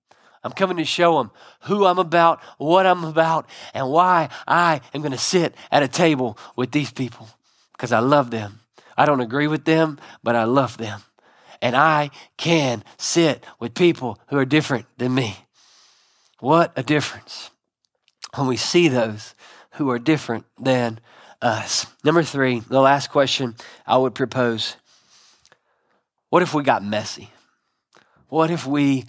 I'm 0.44 0.52
coming 0.52 0.78
to 0.78 0.84
show 0.84 1.18
them 1.18 1.30
who 1.62 1.86
I'm 1.86 2.00
about, 2.00 2.40
what 2.58 2.84
I'm 2.84 3.04
about, 3.04 3.48
and 3.74 3.88
why 3.90 4.28
I 4.46 4.80
am 4.92 5.00
going 5.00 5.12
to 5.12 5.18
sit 5.18 5.54
at 5.70 5.84
a 5.84 5.88
table 5.88 6.36
with 6.56 6.72
these 6.72 6.90
people 6.90 7.28
because 7.72 7.92
I 7.92 8.00
love 8.00 8.32
them. 8.32 8.58
I 8.96 9.06
don't 9.06 9.20
agree 9.20 9.46
with 9.46 9.64
them, 9.64 10.00
but 10.22 10.34
I 10.34 10.44
love 10.44 10.78
them. 10.78 11.02
And 11.62 11.74
I 11.74 12.10
can 12.36 12.84
sit 12.98 13.42
with 13.58 13.74
people 13.74 14.18
who 14.26 14.36
are 14.36 14.44
different 14.44 14.84
than 14.98 15.14
me. 15.14 15.38
What 16.40 16.72
a 16.76 16.82
difference 16.82 17.50
when 18.34 18.46
we 18.46 18.58
see 18.58 18.88
those 18.88 19.34
who 19.76 19.88
are 19.90 19.98
different 19.98 20.44
than 20.60 21.00
us. 21.40 21.86
Number 22.04 22.22
three, 22.22 22.60
the 22.60 22.80
last 22.80 23.10
question 23.10 23.54
I 23.86 23.96
would 23.96 24.14
propose 24.14 24.76
what 26.28 26.42
if 26.42 26.52
we 26.52 26.62
got 26.62 26.84
messy? 26.84 27.30
What 28.28 28.50
if 28.50 28.66
we 28.66 29.04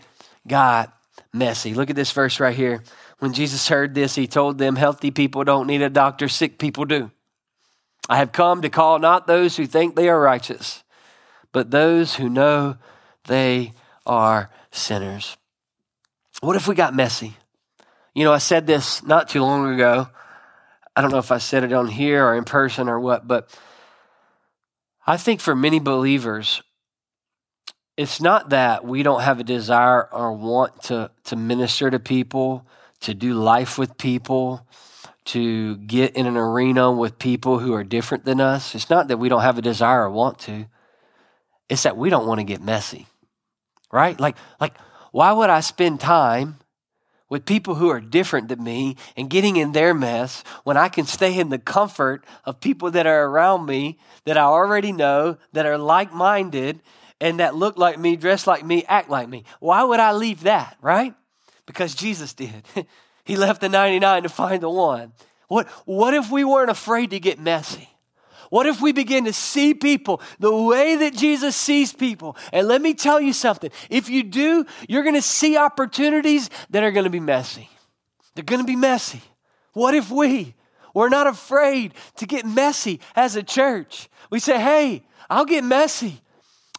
got 0.47 0.93
messy. 1.33 1.73
Look 1.73 1.89
at 1.89 1.95
this 1.95 2.11
verse 2.11 2.39
right 2.39 2.55
here. 2.55 2.83
When 3.19 3.33
Jesus 3.33 3.67
heard 3.67 3.95
this, 3.95 4.15
he 4.15 4.27
told 4.27 4.57
them, 4.57 4.75
Healthy 4.75 5.11
people 5.11 5.43
don't 5.43 5.67
need 5.67 5.81
a 5.81 5.89
doctor, 5.89 6.27
sick 6.27 6.59
people 6.59 6.85
do. 6.85 7.11
I 8.09 8.17
have 8.17 8.31
come 8.31 8.61
to 8.61 8.69
call 8.69 8.99
not 8.99 9.27
those 9.27 9.55
who 9.55 9.65
think 9.65 9.95
they 9.95 10.09
are 10.09 10.19
righteous, 10.19 10.82
but 11.53 11.71
those 11.71 12.15
who 12.15 12.27
know 12.27 12.75
they 13.25 13.73
are 14.05 14.49
sinners. 14.71 15.37
What 16.41 16.57
if 16.57 16.67
we 16.67 16.75
got 16.75 16.93
messy? 16.93 17.37
You 18.13 18.25
know, 18.25 18.33
I 18.33 18.39
said 18.39 18.67
this 18.67 19.01
not 19.03 19.29
too 19.29 19.41
long 19.41 19.73
ago. 19.73 20.09
I 20.95 21.01
don't 21.01 21.11
know 21.11 21.19
if 21.19 21.31
I 21.31 21.37
said 21.37 21.63
it 21.63 21.71
on 21.71 21.87
here 21.87 22.25
or 22.25 22.35
in 22.35 22.43
person 22.43 22.89
or 22.89 22.99
what, 22.99 23.27
but 23.27 23.57
I 25.07 25.15
think 25.15 25.39
for 25.39 25.55
many 25.55 25.79
believers, 25.79 26.61
it's 27.97 28.19
not 28.19 28.49
that 28.49 28.85
we 28.85 29.03
don't 29.03 29.21
have 29.21 29.39
a 29.39 29.43
desire 29.43 30.03
or 30.13 30.33
want 30.33 30.83
to, 30.83 31.11
to 31.25 31.35
minister 31.35 31.89
to 31.89 31.99
people, 31.99 32.65
to 33.01 33.13
do 33.13 33.33
life 33.33 33.77
with 33.77 33.97
people, 33.97 34.67
to 35.25 35.77
get 35.77 36.15
in 36.15 36.25
an 36.25 36.37
arena 36.37 36.91
with 36.91 37.17
people 37.17 37.59
who 37.59 37.73
are 37.73 37.83
different 37.83 38.25
than 38.25 38.41
us. 38.41 38.75
It's 38.75 38.89
not 38.89 39.07
that 39.07 39.17
we 39.17 39.29
don't 39.29 39.41
have 39.41 39.57
a 39.57 39.61
desire 39.61 40.03
or 40.03 40.09
want 40.09 40.39
to. 40.39 40.65
It's 41.69 41.83
that 41.83 41.97
we 41.97 42.09
don't 42.09 42.27
want 42.27 42.39
to 42.39 42.43
get 42.43 42.61
messy. 42.61 43.07
Right? 43.91 44.19
Like 44.19 44.37
like 44.59 44.75
why 45.11 45.31
would 45.31 45.49
I 45.49 45.59
spend 45.59 45.99
time 45.99 46.57
with 47.29 47.45
people 47.45 47.75
who 47.75 47.89
are 47.89 47.99
different 47.99 48.47
than 48.47 48.63
me 48.63 48.95
and 49.17 49.29
getting 49.29 49.55
in 49.55 49.71
their 49.71 49.93
mess 49.93 50.43
when 50.63 50.77
I 50.77 50.87
can 50.87 51.05
stay 51.05 51.39
in 51.39 51.49
the 51.49 51.57
comfort 51.57 52.25
of 52.45 52.59
people 52.59 52.91
that 52.91 53.07
are 53.07 53.25
around 53.25 53.65
me 53.65 53.97
that 54.25 54.37
I 54.37 54.43
already 54.43 54.91
know 54.91 55.37
that 55.51 55.65
are 55.65 55.77
like-minded 55.77 56.79
and 57.19 57.39
that 57.39 57.55
look 57.55 57.77
like 57.77 57.97
me, 57.97 58.15
dress 58.17 58.45
like 58.45 58.63
me, 58.65 58.83
act 58.87 59.09
like 59.09 59.29
me. 59.29 59.45
Why 59.59 59.83
would 59.83 59.99
I 59.99 60.11
leave 60.11 60.41
that, 60.43 60.77
right? 60.81 61.15
Because 61.65 61.95
Jesus 61.95 62.33
did. 62.33 62.63
he 63.23 63.35
left 63.35 63.61
the 63.61 63.69
99 63.69 64.23
to 64.23 64.29
find 64.29 64.61
the 64.61 64.69
one. 64.69 65.13
What, 65.47 65.67
what 65.85 66.13
if 66.13 66.29
we 66.29 66.43
weren't 66.43 66.69
afraid 66.69 67.11
to 67.11 67.19
get 67.19 67.39
messy? 67.39 67.89
What 68.53 68.67
if 68.67 68.81
we 68.81 68.91
begin 68.91 69.25
to 69.25 69.33
see 69.33 69.73
people 69.73 70.21
the 70.37 70.55
way 70.55 70.95
that 70.97 71.15
Jesus 71.15 71.55
sees 71.55 71.91
people? 71.91 72.37
And 72.51 72.67
let 72.67 72.83
me 72.83 72.93
tell 72.93 73.19
you 73.19 73.33
something. 73.33 73.71
If 73.89 74.09
you 74.09 74.21
do, 74.21 74.67
you're 74.87 75.01
going 75.01 75.15
to 75.15 75.23
see 75.23 75.57
opportunities 75.57 76.51
that 76.69 76.83
are 76.83 76.91
going 76.91 77.05
to 77.05 77.09
be 77.09 77.19
messy. 77.19 77.67
They're 78.35 78.43
going 78.43 78.61
to 78.61 78.67
be 78.67 78.75
messy. 78.75 79.23
What 79.71 79.95
if 79.95 80.11
we 80.11 80.53
we're 80.93 81.09
not 81.09 81.25
afraid 81.25 81.95
to 82.17 82.27
get 82.27 82.45
messy 82.45 82.99
as 83.15 83.35
a 83.35 83.41
church? 83.41 84.07
We 84.29 84.39
say, 84.39 84.59
"Hey, 84.61 85.01
I'll 85.31 85.45
get 85.45 85.63
messy. 85.63 86.21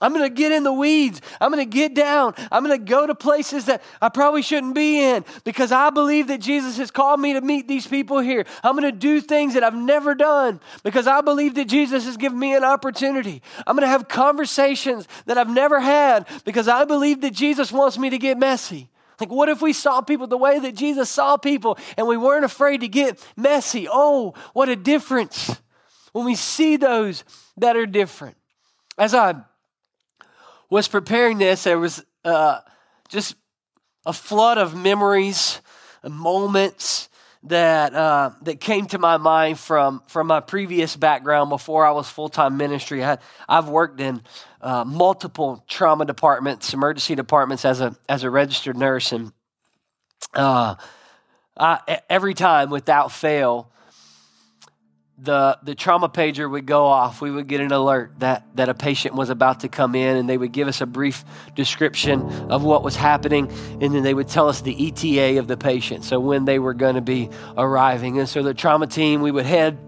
I'm 0.05 0.13
going 0.13 0.29
to 0.29 0.35
get 0.35 0.53
in 0.53 0.65
the 0.65 0.73
weeds. 0.73 1.23
I'm 1.41 1.51
going 1.51 1.65
to 1.65 1.75
get 1.75 1.95
down. 1.95 2.35
I'm 2.53 2.63
going 2.63 2.79
to 2.79 2.85
go 2.85 3.07
to 3.07 3.15
places 3.15 3.65
that 3.65 3.83
I 4.03 4.11
probably 4.11 4.43
shouldn't 4.43 4.75
be 4.75 5.03
in 5.03 5.25
because 5.45 5.73
I 5.73 5.89
believe 5.89 6.27
that 6.27 6.43
Jesus 6.43 6.77
has 6.77 6.91
called 6.91 7.21
me 7.21 7.33
to 7.33 7.41
meet 7.41 7.69
these 7.69 7.87
people 7.87 8.19
here. 8.19 8.45
I'm 8.63 8.77
going 8.77 8.93
to 8.93 8.93
do 8.93 9.23
things 9.23 9.55
that 9.55 9.65
I've 9.65 9.75
never 9.75 10.15
done 10.15 10.61
because 10.83 11.07
I 11.07 11.23
believe 11.23 11.55
that 11.55 11.69
Jesus 11.69 12.05
has 12.05 12.19
given 12.19 12.39
me 12.39 12.55
an 12.55 12.65
opportunity. 12.65 13.41
I'm 13.67 13.77
going 13.77 13.87
to 13.87 13.89
have 13.89 14.07
conversations 14.07 15.09
that 15.25 15.39
I've 15.39 15.49
never 15.49 15.81
had 15.81 16.29
because 16.45 16.69
I 16.69 16.85
believe 16.85 17.23
that 17.23 17.33
Jesus 17.33 17.73
wants 17.73 17.97
me 17.97 18.11
to 18.11 18.19
get 18.19 18.37
messy. 18.37 18.91
Like, 19.19 19.31
what 19.31 19.49
if 19.49 19.63
we 19.63 19.73
saw 19.73 20.03
people 20.03 20.27
the 20.27 20.37
way 20.37 20.59
that 20.59 20.75
Jesus 20.75 21.09
saw 21.09 21.39
people 21.39 21.79
and 21.97 22.07
we 22.07 22.19
weren't 22.19 22.45
afraid 22.45 22.83
to 22.83 22.89
get 22.89 23.27
messy? 23.39 23.89
Oh, 23.91 24.35
what 24.53 24.69
a 24.69 24.77
difference 24.77 25.57
when 26.13 26.27
we 26.27 26.35
see 26.35 26.77
those 26.77 27.25
that 27.57 27.75
are 27.75 27.87
different. 27.87 28.37
As 28.99 29.15
I 29.15 29.37
was 30.71 30.89
preparing 30.89 31.39
this, 31.39 31.65
there 31.65 31.79
was 31.79 32.05
uh, 32.25 32.61
just 33.09 33.37
a 34.07 34.13
flood 34.13 34.59
of 34.59 34.75
memories, 34.75 35.61
moments 36.03 37.09
that 37.45 37.95
uh, 37.95 38.31
that 38.43 38.59
came 38.61 38.87
to 38.87 38.99
my 38.99 39.19
mind 39.19 39.59
from 39.59 40.03
from 40.07 40.27
my 40.27 40.41
previous 40.41 40.97
background 40.97 41.51
before 41.51 41.85
I 41.85 41.91
was 41.91 42.09
full 42.09 42.29
time 42.29 42.57
ministry. 42.57 43.05
I, 43.05 43.19
have 43.49 43.69
worked 43.69 44.01
in 44.01 44.23
uh, 44.61 44.85
multiple 44.85 45.63
trauma 45.69 46.07
departments, 46.07 46.73
emergency 46.73 47.15
departments 47.15 47.65
as 47.65 47.81
a 47.81 47.95
as 48.09 48.25
a 48.25 48.31
registered 48.31 48.77
nurse, 48.77 49.13
and 49.13 49.33
uh, 50.33 50.75
I, 51.57 52.01
every 52.09 52.35
time 52.35 52.71
without 52.71 53.13
fail, 53.13 53.71
the, 55.19 55.59
the 55.63 55.75
trauma 55.75 56.09
pager 56.09 56.51
would 56.51 56.67
go 56.67 56.87
off. 56.87 57.21
We 57.21 57.31
would 57.31 57.47
get 57.47 57.61
an 57.61 57.71
alert 57.71 58.15
that, 58.19 58.45
that 58.57 58.69
a 58.69 58.75
patient 58.75 59.15
was 59.15 59.31
about 59.31 59.61
to 59.61 59.69
come 59.69 59.95
in, 59.95 60.17
and 60.17 60.29
they 60.29 60.37
would 60.37 60.53
give 60.53 60.67
us 60.67 60.81
a 60.81 60.87
brief 60.87 61.25
description 61.55 62.21
of 62.51 62.65
what 62.65 62.83
was 62.83 62.97
happening, 62.97 63.49
and 63.81 63.95
then 63.95 64.03
they 64.03 64.15
would 64.15 64.29
tell 64.29 64.49
us 64.49 64.61
the 64.61 64.89
ETA 64.89 65.39
of 65.39 65.47
the 65.47 65.57
patient, 65.57 66.05
so 66.05 66.19
when 66.19 66.45
they 66.45 66.59
were 66.59 66.75
going 66.75 66.97
to 66.97 67.01
be 67.01 67.31
arriving. 67.57 68.19
And 68.19 68.29
so 68.29 68.43
the 68.43 68.55
trauma 68.55 68.87
team, 68.87 69.23
we 69.23 69.31
would 69.31 69.47
head 69.47 69.79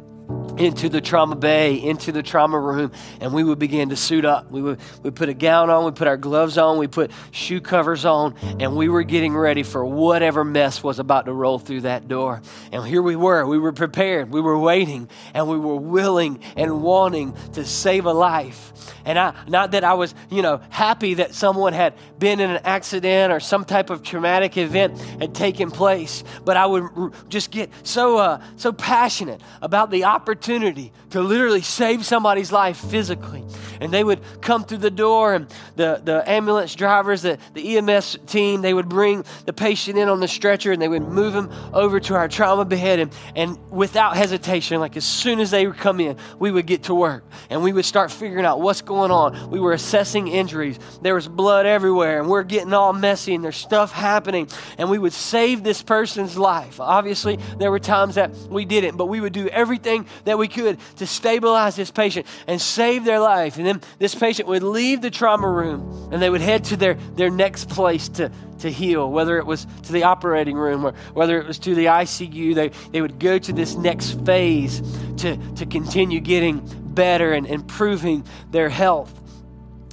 into 0.58 0.88
the 0.88 1.00
trauma 1.00 1.36
bay, 1.36 1.74
into 1.74 2.12
the 2.12 2.22
trauma 2.22 2.58
room, 2.58 2.90
and 3.20 3.32
we 3.32 3.44
would 3.44 3.58
begin 3.58 3.90
to 3.90 3.96
suit 3.96 4.24
up. 4.24 4.50
We 4.50 4.62
would 4.62 4.80
we 5.02 5.10
put 5.10 5.28
a 5.28 5.34
gown 5.34 5.70
on, 5.70 5.84
we 5.84 5.90
put 5.90 6.08
our 6.08 6.16
gloves 6.16 6.58
on, 6.58 6.78
we 6.78 6.86
put 6.86 7.10
shoe 7.30 7.60
covers 7.60 8.04
on, 8.04 8.34
and 8.58 8.76
we 8.76 8.88
were 8.88 9.02
getting 9.02 9.36
ready 9.36 9.62
for 9.62 9.84
whatever 9.84 10.44
mess 10.44 10.82
was 10.82 10.98
about 10.98 11.26
to 11.26 11.32
roll 11.32 11.58
through 11.58 11.82
that 11.82 12.08
door. 12.08 12.40
And 12.72 12.84
here 12.86 13.02
we 13.02 13.16
were. 13.16 13.46
We 13.46 13.58
were 13.58 13.72
prepared. 13.72 14.30
We 14.30 14.40
were 14.40 14.58
waiting, 14.58 15.08
and 15.34 15.48
we 15.48 15.58
were 15.58 15.76
willing 15.76 16.40
and 16.56 16.82
wanting 16.82 17.36
to 17.52 17.64
save 17.64 18.06
a 18.06 18.12
life. 18.12 18.72
And 19.04 19.18
I 19.18 19.34
not 19.46 19.72
that 19.72 19.84
I 19.84 19.94
was, 19.94 20.14
you 20.30 20.42
know, 20.42 20.60
happy 20.70 21.14
that 21.14 21.34
someone 21.34 21.72
had 21.72 21.94
been 22.18 22.40
in 22.40 22.50
an 22.50 22.60
accident 22.64 23.32
or 23.32 23.40
some 23.40 23.64
type 23.64 23.90
of 23.90 24.02
traumatic 24.02 24.56
event 24.56 24.98
had 25.20 25.34
taken 25.34 25.70
place, 25.70 26.24
but 26.44 26.56
I 26.56 26.66
would 26.66 27.12
just 27.28 27.50
get 27.50 27.70
so 27.82 28.16
uh, 28.18 28.40
so 28.56 28.72
passionate 28.72 29.40
about 29.60 29.90
the 29.90 30.04
opportunity 30.16 30.92
to 31.10 31.20
literally 31.20 31.60
save 31.60 32.06
somebody's 32.06 32.50
life 32.50 32.78
physically. 32.78 33.44
And 33.82 33.92
they 33.92 34.02
would 34.02 34.20
come 34.40 34.64
through 34.64 34.78
the 34.78 34.90
door, 34.90 35.34
and 35.34 35.46
the, 35.76 36.00
the 36.02 36.28
ambulance 36.28 36.74
drivers, 36.74 37.20
the, 37.20 37.38
the 37.52 37.76
EMS 37.76 38.18
team, 38.26 38.62
they 38.62 38.72
would 38.72 38.88
bring 38.88 39.24
the 39.44 39.52
patient 39.52 39.98
in 39.98 40.08
on 40.08 40.20
the 40.20 40.28
stretcher 40.28 40.72
and 40.72 40.80
they 40.80 40.88
would 40.88 41.02
move 41.02 41.34
him 41.34 41.52
over 41.74 42.00
to 42.00 42.14
our 42.14 42.28
trauma 42.28 42.64
bed. 42.64 42.98
And, 42.98 43.12
and 43.34 43.70
without 43.70 44.16
hesitation, 44.16 44.80
like 44.80 44.96
as 44.96 45.04
soon 45.04 45.38
as 45.38 45.50
they 45.50 45.66
would 45.66 45.76
come 45.76 46.00
in, 46.00 46.16
we 46.38 46.50
would 46.50 46.66
get 46.66 46.84
to 46.84 46.94
work 46.94 47.24
and 47.50 47.62
we 47.62 47.72
would 47.74 47.84
start 47.84 48.10
figuring 48.10 48.46
out 48.46 48.60
what's 48.60 48.80
going 48.80 49.10
on. 49.10 49.50
We 49.50 49.60
were 49.60 49.74
assessing 49.74 50.28
injuries. 50.28 50.78
There 51.02 51.14
was 51.14 51.28
blood 51.28 51.66
everywhere, 51.66 52.20
and 52.20 52.30
we're 52.30 52.42
getting 52.42 52.72
all 52.72 52.92
messy, 52.94 53.34
and 53.34 53.44
there's 53.44 53.56
stuff 53.56 53.92
happening. 53.92 54.48
And 54.78 54.90
we 54.90 54.98
would 54.98 55.12
save 55.12 55.62
this 55.62 55.82
person's 55.82 56.38
life. 56.38 56.80
Obviously, 56.80 57.38
there 57.58 57.70
were 57.70 57.78
times 57.78 58.14
that 58.14 58.34
we 58.48 58.64
didn't, 58.64 58.96
but 58.96 59.06
we 59.06 59.20
would 59.20 59.32
do 59.32 59.48
everything 59.48 60.05
that 60.24 60.38
we 60.38 60.48
could 60.48 60.78
to 60.96 61.06
stabilize 61.06 61.76
this 61.76 61.90
patient 61.90 62.26
and 62.46 62.60
save 62.60 63.04
their 63.04 63.20
life. 63.20 63.56
And 63.56 63.66
then 63.66 63.80
this 63.98 64.14
patient 64.14 64.48
would 64.48 64.62
leave 64.62 65.02
the 65.02 65.10
trauma 65.10 65.48
room 65.48 66.08
and 66.12 66.20
they 66.22 66.30
would 66.30 66.40
head 66.40 66.64
to 66.64 66.76
their, 66.76 66.94
their 66.94 67.30
next 67.30 67.68
place 67.68 68.08
to, 68.10 68.30
to 68.60 68.70
heal, 68.70 69.10
whether 69.10 69.38
it 69.38 69.46
was 69.46 69.66
to 69.84 69.92
the 69.92 70.04
operating 70.04 70.56
room 70.56 70.86
or 70.86 70.92
whether 71.12 71.40
it 71.40 71.46
was 71.46 71.58
to 71.60 71.74
the 71.74 71.86
ICU. 71.86 72.54
They, 72.54 72.68
they 72.90 73.02
would 73.02 73.18
go 73.18 73.38
to 73.38 73.52
this 73.52 73.74
next 73.74 74.24
phase 74.24 74.80
to, 75.18 75.36
to 75.54 75.66
continue 75.66 76.20
getting 76.20 76.60
better 76.94 77.32
and 77.32 77.46
improving 77.46 78.24
their 78.50 78.68
health. 78.68 79.12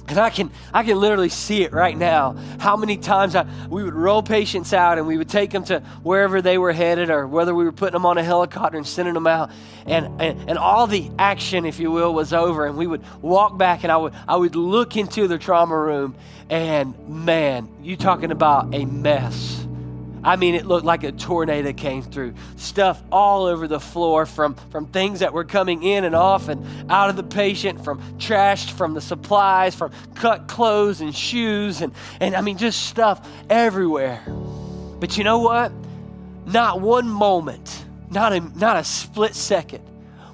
And 0.06 0.18
I 0.18 0.28
can, 0.30 0.50
I 0.72 0.82
can 0.82 1.00
literally 1.00 1.30
see 1.30 1.62
it 1.62 1.72
right 1.72 1.96
now. 1.96 2.36
How 2.58 2.76
many 2.76 2.98
times 2.98 3.34
I, 3.34 3.46
we 3.68 3.82
would 3.82 3.94
roll 3.94 4.22
patients 4.22 4.72
out 4.72 4.98
and 4.98 5.06
we 5.06 5.16
would 5.16 5.30
take 5.30 5.50
them 5.50 5.64
to 5.64 5.80
wherever 6.02 6.42
they 6.42 6.58
were 6.58 6.72
headed, 6.72 7.08
or 7.08 7.26
whether 7.26 7.54
we 7.54 7.64
were 7.64 7.72
putting 7.72 7.94
them 7.94 8.04
on 8.04 8.18
a 8.18 8.22
helicopter 8.22 8.76
and 8.76 8.86
sending 8.86 9.14
them 9.14 9.26
out, 9.26 9.50
and, 9.86 10.20
and, 10.20 10.50
and 10.50 10.58
all 10.58 10.86
the 10.86 11.10
action, 11.18 11.64
if 11.64 11.80
you 11.80 11.90
will, 11.90 12.12
was 12.12 12.32
over. 12.34 12.66
And 12.66 12.76
we 12.76 12.86
would 12.86 13.02
walk 13.22 13.56
back, 13.56 13.82
and 13.82 13.90
I 13.90 13.96
would, 13.96 14.12
I 14.28 14.36
would 14.36 14.56
look 14.56 14.96
into 14.96 15.26
the 15.26 15.38
trauma 15.38 15.76
room, 15.76 16.14
and 16.50 16.96
man, 17.08 17.68
you 17.82 17.96
talking 17.96 18.30
about 18.30 18.74
a 18.74 18.84
mess 18.84 19.63
I 20.24 20.36
mean, 20.36 20.54
it 20.54 20.64
looked 20.64 20.86
like 20.86 21.04
a 21.04 21.12
tornado 21.12 21.72
came 21.74 22.02
through. 22.02 22.34
Stuff 22.56 23.02
all 23.12 23.44
over 23.44 23.68
the 23.68 23.78
floor 23.78 24.24
from, 24.24 24.54
from 24.70 24.86
things 24.86 25.20
that 25.20 25.34
were 25.34 25.44
coming 25.44 25.82
in 25.82 26.04
and 26.04 26.14
off 26.14 26.48
and 26.48 26.90
out 26.90 27.10
of 27.10 27.16
the 27.16 27.22
patient, 27.22 27.84
from 27.84 28.02
trash, 28.18 28.72
from 28.72 28.94
the 28.94 29.02
supplies, 29.02 29.74
from 29.74 29.92
cut 30.14 30.48
clothes 30.48 31.02
and 31.02 31.14
shoes, 31.14 31.82
and, 31.82 31.92
and 32.20 32.34
I 32.34 32.40
mean, 32.40 32.56
just 32.56 32.84
stuff 32.84 33.28
everywhere. 33.50 34.22
But 34.98 35.18
you 35.18 35.24
know 35.24 35.40
what? 35.40 35.72
Not 36.46 36.80
one 36.80 37.08
moment, 37.08 37.84
not 38.10 38.32
a, 38.32 38.40
not 38.40 38.78
a 38.78 38.84
split 38.84 39.34
second, 39.34 39.84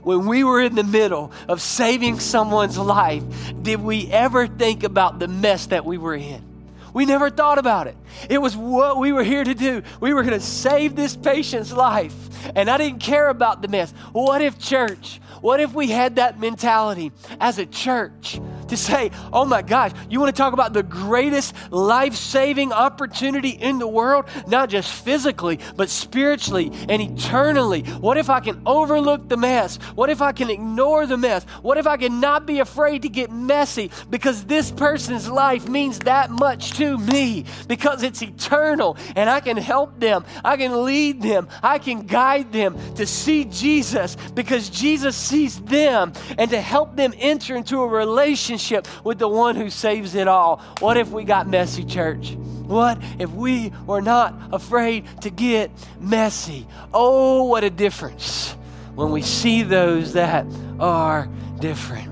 when 0.03 0.26
we 0.26 0.44
were 0.44 0.61
in 0.61 0.76
the 0.76 0.85
middle 0.85 1.33
of 1.48 1.61
saving 1.61 2.20
someone's 2.20 2.79
life, 2.79 3.22
did 3.62 3.81
we 3.81 4.11
ever 4.11 4.46
think 4.46 4.83
about 4.83 5.18
the 5.18 5.29
mess 5.29 5.66
that 5.66 5.85
we 5.85 5.98
were 5.98 6.14
in? 6.14 6.50
We 6.92 7.07
never 7.07 7.31
thought 7.31 7.59
about 7.59 7.87
it. 7.87 7.96
It 8.29 8.38
was 8.38 8.57
what 8.57 8.98
we 8.98 9.12
were 9.12 9.22
here 9.22 9.44
to 9.44 9.55
do. 9.55 9.83
We 10.00 10.14
were 10.14 10.22
going 10.22 10.38
to 10.38 10.44
save 10.44 10.96
this 10.96 11.16
patient's 11.16 11.72
life. 11.72 12.14
And 12.55 12.68
I 12.68 12.79
didn't 12.79 13.00
care 13.00 13.29
about 13.29 13.62
the 13.62 13.68
mess. 13.68 13.92
What 14.12 14.42
if, 14.42 14.59
church, 14.59 15.20
what 15.40 15.61
if 15.61 15.72
we 15.74 15.88
had 15.88 16.16
that 16.16 16.38
mentality 16.38 17.12
as 17.40 17.59
a 17.59 17.66
church 17.66 18.40
to 18.68 18.76
say, 18.76 19.11
oh 19.33 19.44
my 19.44 19.62
gosh, 19.62 19.92
you 20.09 20.20
want 20.20 20.35
to 20.35 20.40
talk 20.40 20.53
about 20.53 20.72
the 20.72 20.83
greatest 20.83 21.55
life 21.70 22.14
saving 22.14 22.72
opportunity 22.72 23.50
in 23.50 23.79
the 23.79 23.87
world? 23.87 24.26
Not 24.46 24.70
just 24.70 24.92
physically, 25.05 25.59
but 25.76 25.90
spiritually 25.90 26.72
and 26.88 27.03
eternally. 27.03 27.83
What 27.83 28.16
if 28.16 28.31
I 28.31 28.40
can 28.40 28.62
overlook 28.64 29.29
the 29.29 29.37
mess? 29.37 29.76
What 29.94 30.09
if 30.09 30.22
I 30.22 30.33
can 30.33 30.50
ignore 30.50 31.07
the 31.07 31.16
mess? 31.16 31.44
What 31.62 31.79
if 31.79 31.87
I 31.87 31.96
can 31.96 32.20
not 32.20 32.46
be 32.46 32.61
afraid 32.61 33.03
to 33.03 33.09
get 33.09 33.31
messy 33.31 33.90
because 34.09 34.44
this 34.44 34.70
person's 34.70 35.29
life 35.29 35.68
means 35.68 35.98
that 36.00 36.31
much 36.31 36.72
to 36.72 36.96
me 36.96 37.44
because 37.66 38.03
it's 38.03 38.22
eternal 38.22 38.96
and 39.16 39.29
I 39.29 39.40
can 39.40 39.57
help 39.57 39.98
them, 39.98 40.24
I 40.44 40.57
can 40.57 40.85
lead 40.85 41.22
them, 41.22 41.48
I 41.62 41.79
can 41.79 42.07
guide 42.07 42.53
them 42.53 42.76
to 42.94 43.07
see 43.07 43.44
Jesus 43.46 44.16
because 44.35 44.70
Jesus 44.70 45.16
sees 45.31 45.61
them 45.61 46.12
and 46.37 46.51
to 46.51 46.61
help 46.61 46.97
them 46.97 47.14
enter 47.19 47.57
into 47.57 47.81
a 47.81 47.87
relationship 47.87 48.87
with 49.05 49.19
the 49.19 49.29
one 49.29 49.55
who 49.55 49.71
saves 49.71 50.14
it 50.14 50.27
all. 50.27 50.59
What 50.81 50.97
if 50.97 51.11
we 51.11 51.25
got 51.25 51.49
messy, 51.49 51.85
church? 51.85 52.33
What 52.33 52.99
if 53.19 53.31
we 53.31 53.73
were 53.87 54.03
not 54.03 54.35
afraid 54.53 55.07
to 55.23 55.31
get 55.31 55.71
messy? 56.01 56.66
Oh, 56.93 57.45
what 57.45 57.64
a 57.64 57.71
difference 57.71 58.53
when 58.95 59.12
we 59.12 59.23
see 59.23 59.62
those 59.62 60.12
that 60.14 60.47
are 60.79 61.29
different. 61.61 62.09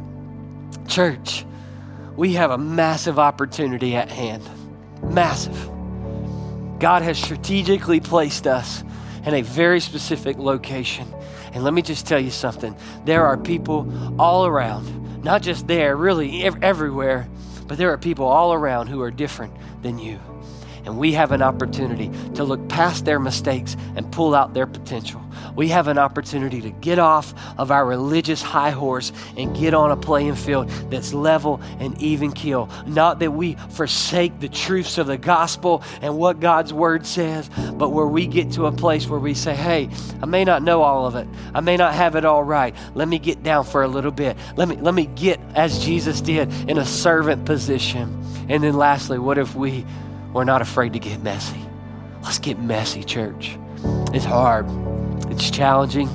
Church, 0.88 1.44
we 2.16 2.34
have 2.34 2.50
a 2.50 2.58
massive 2.58 3.18
opportunity 3.18 3.94
at 3.94 4.10
hand. 4.10 4.42
Massive. 5.02 5.70
God 6.78 7.02
has 7.02 7.18
strategically 7.18 8.00
placed 8.00 8.46
us 8.46 8.82
in 9.24 9.34
a 9.34 9.42
very 9.42 9.80
specific 9.80 10.38
location. 10.38 11.12
And 11.52 11.64
let 11.64 11.74
me 11.74 11.82
just 11.82 12.06
tell 12.06 12.20
you 12.20 12.30
something 12.30 12.76
there 13.04 13.24
are 13.26 13.36
people 13.36 13.90
all 14.20 14.46
around 14.46 14.98
not 15.22 15.42
just 15.42 15.66
there, 15.66 15.96
really 15.96 16.44
ev- 16.44 16.62
everywhere, 16.62 17.28
but 17.66 17.78
there 17.78 17.92
are 17.92 17.98
people 17.98 18.26
all 18.26 18.52
around 18.52 18.86
who 18.86 19.02
are 19.02 19.10
different 19.10 19.52
than 19.82 19.98
you. 19.98 20.18
And 20.84 20.98
we 20.98 21.12
have 21.12 21.32
an 21.32 21.42
opportunity 21.42 22.10
to 22.34 22.44
look 22.44 22.66
past 22.68 23.04
their 23.04 23.18
mistakes 23.18 23.76
and 23.96 24.10
pull 24.10 24.34
out 24.34 24.54
their 24.54 24.66
potential. 24.66 25.20
We 25.56 25.68
have 25.68 25.88
an 25.88 25.98
opportunity 25.98 26.60
to 26.62 26.70
get 26.70 26.98
off 26.98 27.34
of 27.58 27.70
our 27.70 27.84
religious 27.84 28.42
high 28.42 28.70
horse 28.70 29.12
and 29.36 29.56
get 29.56 29.74
on 29.74 29.90
a 29.90 29.96
playing 29.96 30.34
field 30.34 30.68
that's 30.90 31.12
level 31.12 31.60
and 31.80 32.00
even 32.00 32.32
keel. 32.32 32.68
Not 32.86 33.18
that 33.20 33.32
we 33.32 33.54
forsake 33.70 34.40
the 34.40 34.48
truths 34.48 34.98
of 34.98 35.06
the 35.06 35.18
gospel 35.18 35.82
and 36.02 36.16
what 36.16 36.40
God's 36.40 36.72
word 36.72 37.06
says, 37.06 37.48
but 37.74 37.90
where 37.90 38.06
we 38.06 38.26
get 38.26 38.52
to 38.52 38.66
a 38.66 38.72
place 38.72 39.06
where 39.08 39.20
we 39.20 39.34
say, 39.34 39.54
hey, 39.54 39.88
I 40.22 40.26
may 40.26 40.44
not 40.44 40.62
know 40.62 40.82
all 40.82 41.06
of 41.06 41.14
it. 41.14 41.26
I 41.54 41.60
may 41.60 41.76
not 41.76 41.94
have 41.94 42.16
it 42.16 42.24
all 42.24 42.44
right. 42.44 42.74
Let 42.94 43.08
me 43.08 43.18
get 43.18 43.42
down 43.42 43.64
for 43.64 43.82
a 43.82 43.88
little 43.88 44.10
bit. 44.10 44.36
Let 44.56 44.68
me, 44.68 44.76
let 44.76 44.94
me 44.94 45.06
get, 45.06 45.40
as 45.54 45.84
Jesus 45.84 46.20
did, 46.20 46.52
in 46.68 46.78
a 46.78 46.84
servant 46.84 47.44
position. 47.44 48.24
And 48.48 48.62
then 48.62 48.74
lastly, 48.74 49.18
what 49.18 49.38
if 49.38 49.54
we 49.54 49.84
were 50.32 50.44
not 50.44 50.62
afraid 50.62 50.94
to 50.94 50.98
get 50.98 51.22
messy? 51.22 51.60
Let's 52.22 52.38
get 52.38 52.58
messy, 52.58 53.04
church. 53.04 53.56
It's 54.12 54.24
hard. 54.24 54.66
It's 55.38 55.52
challenging, 55.52 56.08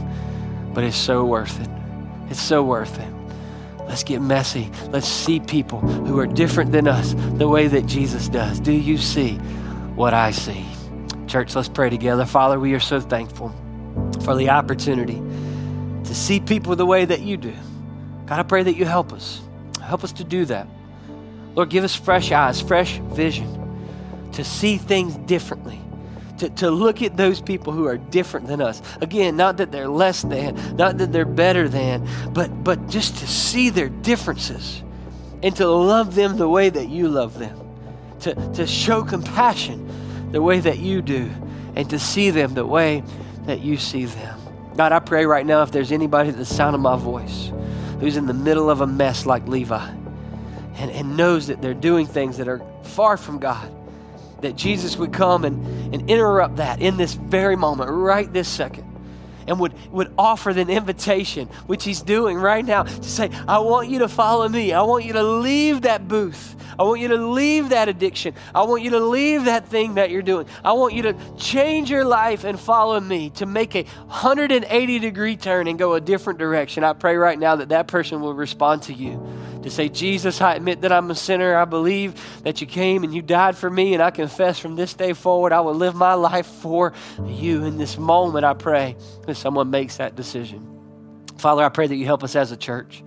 but 0.74 0.84
it's 0.84 0.98
so 0.98 1.24
worth 1.24 1.62
it. 1.62 1.70
It's 2.30 2.42
so 2.42 2.62
worth 2.62 3.00
it. 3.00 3.08
Let's 3.88 4.04
get 4.04 4.22
messy. 4.22 4.70
Let's 4.90 5.08
see 5.08 5.40
people 5.40 5.80
who 5.80 6.20
are 6.20 6.28
different 6.28 6.74
than 6.74 6.90
us 6.90 7.16
the 7.38 7.48
way 7.48 7.68
that 7.68 7.86
Jesus 7.86 8.28
does. 8.28 8.60
Do 8.60 8.74
you 8.74 8.98
see 8.98 9.36
what 9.96 10.14
I 10.14 10.32
see? 10.32 10.66
Church, 11.26 11.56
let's 11.56 11.70
pray 11.70 11.90
together. 11.90 12.26
Father, 12.26 12.60
we 12.60 12.74
are 12.74 12.82
so 12.82 13.00
thankful 13.00 13.56
for 14.26 14.36
the 14.36 14.50
opportunity 14.50 15.22
to 16.04 16.14
see 16.14 16.42
people 16.42 16.76
the 16.76 16.86
way 16.86 17.06
that 17.06 17.22
you 17.22 17.38
do. 17.38 17.54
God, 18.26 18.40
I 18.40 18.44
pray 18.44 18.64
that 18.64 18.76
you 18.76 18.84
help 18.84 19.14
us. 19.14 19.40
Help 19.82 20.04
us 20.04 20.12
to 20.14 20.26
do 20.26 20.44
that. 20.46 20.68
Lord, 21.56 21.70
give 21.70 21.86
us 21.86 21.96
fresh 21.96 22.30
eyes, 22.34 22.60
fresh 22.60 22.98
vision 22.98 24.30
to 24.34 24.44
see 24.44 24.76
things 24.76 25.16
differently 25.16 25.80
to, 26.44 26.50
to 26.50 26.70
look 26.70 27.02
at 27.02 27.16
those 27.16 27.40
people 27.40 27.72
who 27.72 27.88
are 27.88 27.98
different 27.98 28.48
than 28.48 28.60
us. 28.60 28.82
Again, 29.00 29.38
not 29.38 29.58
that 29.58 29.72
they're 29.72 29.88
less 29.88 30.24
than, 30.24 30.76
not 30.76 30.98
that 30.98 31.14
they're 31.14 31.24
better 31.24 31.70
than, 31.70 32.06
but, 32.34 32.66
but 32.66 32.90
just 32.90 33.18
to 33.20 33.28
see 33.28 33.70
their 33.70 33.88
differences 33.88 34.84
and 35.42 35.56
to 35.56 35.68
love 35.70 36.16
them 36.16 36.36
the 36.36 36.50
way 36.50 36.70
that 36.70 36.90
you 36.90 37.08
love 37.08 37.40
them, 37.40 37.58
to, 38.22 38.36
to 38.56 38.68
show 38.68 39.04
compassion 39.04 40.32
the 40.34 40.42
way 40.42 40.60
that 40.60 40.80
you 40.80 41.02
do, 41.02 41.32
and 41.78 41.90
to 41.90 41.98
see 42.00 42.30
them 42.30 42.54
the 42.56 42.66
way 42.66 43.04
that 43.46 43.62
you 43.62 43.78
see 43.78 44.04
them. 44.04 44.40
God, 44.76 44.92
I 44.92 45.00
pray 45.00 45.26
right 45.26 45.46
now 45.46 45.62
if 45.62 45.72
there's 45.72 45.94
anybody 45.94 46.30
at 46.30 46.38
the 46.38 46.46
sound 46.46 46.76
of 46.76 46.82
my 46.82 46.98
voice 46.98 47.52
who's 48.02 48.18
in 48.18 48.26
the 48.26 48.34
middle 48.34 48.70
of 48.70 48.82
a 48.82 48.88
mess 48.88 49.26
like 49.26 49.48
Levi 49.48 49.88
and, 50.76 50.92
and 50.92 51.16
knows 51.16 51.48
that 51.48 51.62
they're 51.62 51.74
doing 51.74 52.06
things 52.06 52.38
that 52.38 52.50
are 52.50 52.62
far 52.84 53.16
from 53.16 53.40
God 53.40 53.72
that 54.44 54.56
Jesus 54.56 54.98
would 54.98 55.12
come 55.12 55.44
and, 55.44 55.94
and 55.94 56.10
interrupt 56.10 56.58
that 56.58 56.82
in 56.82 56.98
this 56.98 57.14
very 57.14 57.56
moment, 57.56 57.90
right 57.92 58.32
this 58.32 58.48
second, 58.48 58.86
and 59.48 59.60
would, 59.60 59.74
would 59.92 60.14
offer 60.18 60.54
the 60.54 60.62
invitation, 60.62 61.48
which 61.68 61.84
he's 61.84 62.02
doing 62.02 62.38
right 62.38 62.64
now, 62.64 62.84
to 62.84 63.04
say, 63.04 63.30
I 63.48 63.60
want 63.60 63.90
you 63.90 64.00
to 64.00 64.08
follow 64.08 64.48
me. 64.48 64.74
I 64.74 64.84
want 64.84 65.06
you 65.06 65.14
to 65.14 65.24
leave 65.24 65.82
that 65.82 66.08
booth. 66.08 66.56
I 66.78 66.84
want 66.84 67.02
you 67.02 67.10
to 67.10 67.18
leave 67.18 67.70
that 67.70 67.90
addiction. 67.90 68.34
I 68.54 68.64
want 68.64 68.84
you 68.84 68.92
to 68.92 69.00
leave 69.00 69.46
that 69.46 69.68
thing 69.68 69.96
that 69.96 70.10
you're 70.10 70.22
doing. 70.22 70.48
I 70.64 70.74
want 70.74 70.94
you 70.94 71.04
to 71.04 71.16
change 71.38 71.92
your 71.92 72.06
life 72.06 72.44
and 72.44 72.60
follow 72.60 73.00
me 73.00 73.30
to 73.32 73.46
make 73.46 73.76
a 73.76 73.84
180 73.84 75.00
degree 75.00 75.36
turn 75.36 75.68
and 75.68 75.78
go 75.78 75.94
a 75.94 76.02
different 76.02 76.40
direction. 76.40 76.84
I 76.84 76.94
pray 76.94 77.16
right 77.16 77.38
now 77.38 77.58
that 77.58 77.70
that 77.70 77.88
person 77.88 78.22
will 78.22 78.34
respond 78.34 78.84
to 78.84 78.94
you 78.94 79.22
to 79.64 79.70
say, 79.70 79.90
Jesus, 79.90 80.42
I 80.42 80.56
admit 80.56 80.82
that 80.82 80.92
I'm 80.92 81.10
a 81.10 81.16
sinner. 81.16 81.56
I 81.56 81.66
believe 81.66 82.42
that 82.44 82.62
you 82.62 82.68
came 82.68 83.04
and 83.04 83.14
you 83.14 83.22
died 83.22 83.58
for 83.58 83.70
me, 83.70 83.94
and 83.94 84.04
I 84.04 84.12
confess 84.12 84.60
from 84.60 84.76
this 84.76 84.94
day 84.94 85.14
forward 85.14 85.52
I 85.52 85.62
will 85.62 85.74
live 85.74 85.96
my 85.96 86.14
life 86.14 86.48
for 86.48 86.94
you. 87.26 87.64
In 87.64 87.78
this 87.78 87.98
moment, 87.98 88.46
I 88.46 88.54
pray 88.54 88.96
that 89.26 89.36
someone 89.36 89.70
makes 89.70 89.98
that 89.98 90.16
decision. 90.16 90.70
Father, 91.38 91.64
I 91.64 91.70
pray 91.70 91.88
that 91.88 91.96
you 91.96 92.06
help 92.06 92.24
us 92.24 92.36
as 92.36 92.52
a 92.52 92.58
church. 92.58 93.04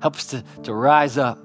Help 0.00 0.16
us 0.16 0.26
to, 0.28 0.44
to 0.64 0.72
rise 0.72 1.18
up, 1.18 1.38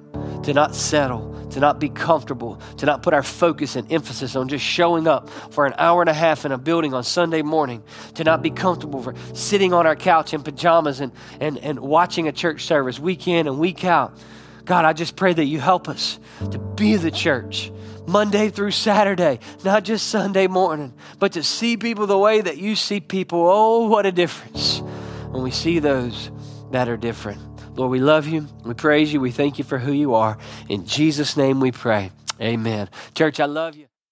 to 0.44 0.54
not 0.54 0.76
settle, 0.76 1.48
to 1.52 1.60
not 1.60 1.80
be 1.80 1.90
comfortable, 1.90 2.60
to 2.78 2.86
not 2.86 3.02
put 3.02 3.14
our 3.14 3.24
focus 3.24 3.76
and 3.76 3.92
emphasis 3.92 4.36
on 4.36 4.48
just 4.48 4.64
showing 4.64 5.08
up 5.08 5.30
for 5.52 5.66
an 5.66 5.74
hour 5.78 6.02
and 6.02 6.10
a 6.10 6.14
half 6.14 6.46
in 6.46 6.52
a 6.52 6.58
building 6.58 6.94
on 6.94 7.04
Sunday 7.04 7.42
morning, 7.42 7.84
to 8.16 8.24
not 8.24 8.42
be 8.42 8.50
comfortable 8.50 9.02
for 9.02 9.16
sitting 9.34 9.74
on 9.74 9.86
our 9.86 9.96
couch 9.96 10.34
in 10.34 10.44
pajamas 10.44 11.00
and, 11.00 11.12
and, 11.40 11.58
and 11.60 11.80
watching 11.80 12.28
a 12.28 12.32
church 12.32 12.66
service 12.66 13.00
week 13.00 13.28
in 13.28 13.48
and 13.48 13.60
week 13.60 13.84
out. 13.84 14.18
God, 14.66 14.84
I 14.84 14.94
just 14.94 15.16
pray 15.16 15.34
that 15.34 15.46
you 15.46 15.60
help 15.60 15.88
us 15.88 16.20
to 16.52 16.58
be 16.58 16.96
the 16.96 17.12
church. 17.12 17.72
Monday 18.08 18.50
through 18.50 18.72
Saturday, 18.72 19.40
not 19.64 19.84
just 19.84 20.08
Sunday 20.08 20.48
morning, 20.48 20.94
but 21.20 21.34
to 21.34 21.44
see 21.44 21.78
people 21.78 22.06
the 22.06 22.18
way 22.18 22.42
that 22.42 22.58
you 22.58 22.76
see 22.76 23.00
people. 23.00 23.48
Oh, 23.48 23.88
what 23.88 24.06
a 24.06 24.12
difference 24.12 24.80
when 25.32 25.44
we 25.44 25.52
see 25.52 25.80
those 25.80 26.32
that 26.72 26.88
are 26.88 26.98
different. 26.98 27.55
Lord, 27.76 27.92
we 27.92 28.00
love 28.00 28.28
you. 28.28 28.48
We 28.64 28.74
praise 28.74 29.12
you. 29.12 29.20
We 29.20 29.32
thank 29.32 29.58
you 29.58 29.66
for 29.66 29.78
who 29.78 29.92
you 29.92 30.16
are. 30.16 30.38
In 30.70 30.86
Jesus' 30.86 31.36
name 31.36 31.60
we 31.60 31.72
pray. 31.72 32.12
Amen. 32.42 32.90
Church, 33.14 33.40
I 33.40 33.46
love 33.46 33.76
you. 33.76 33.88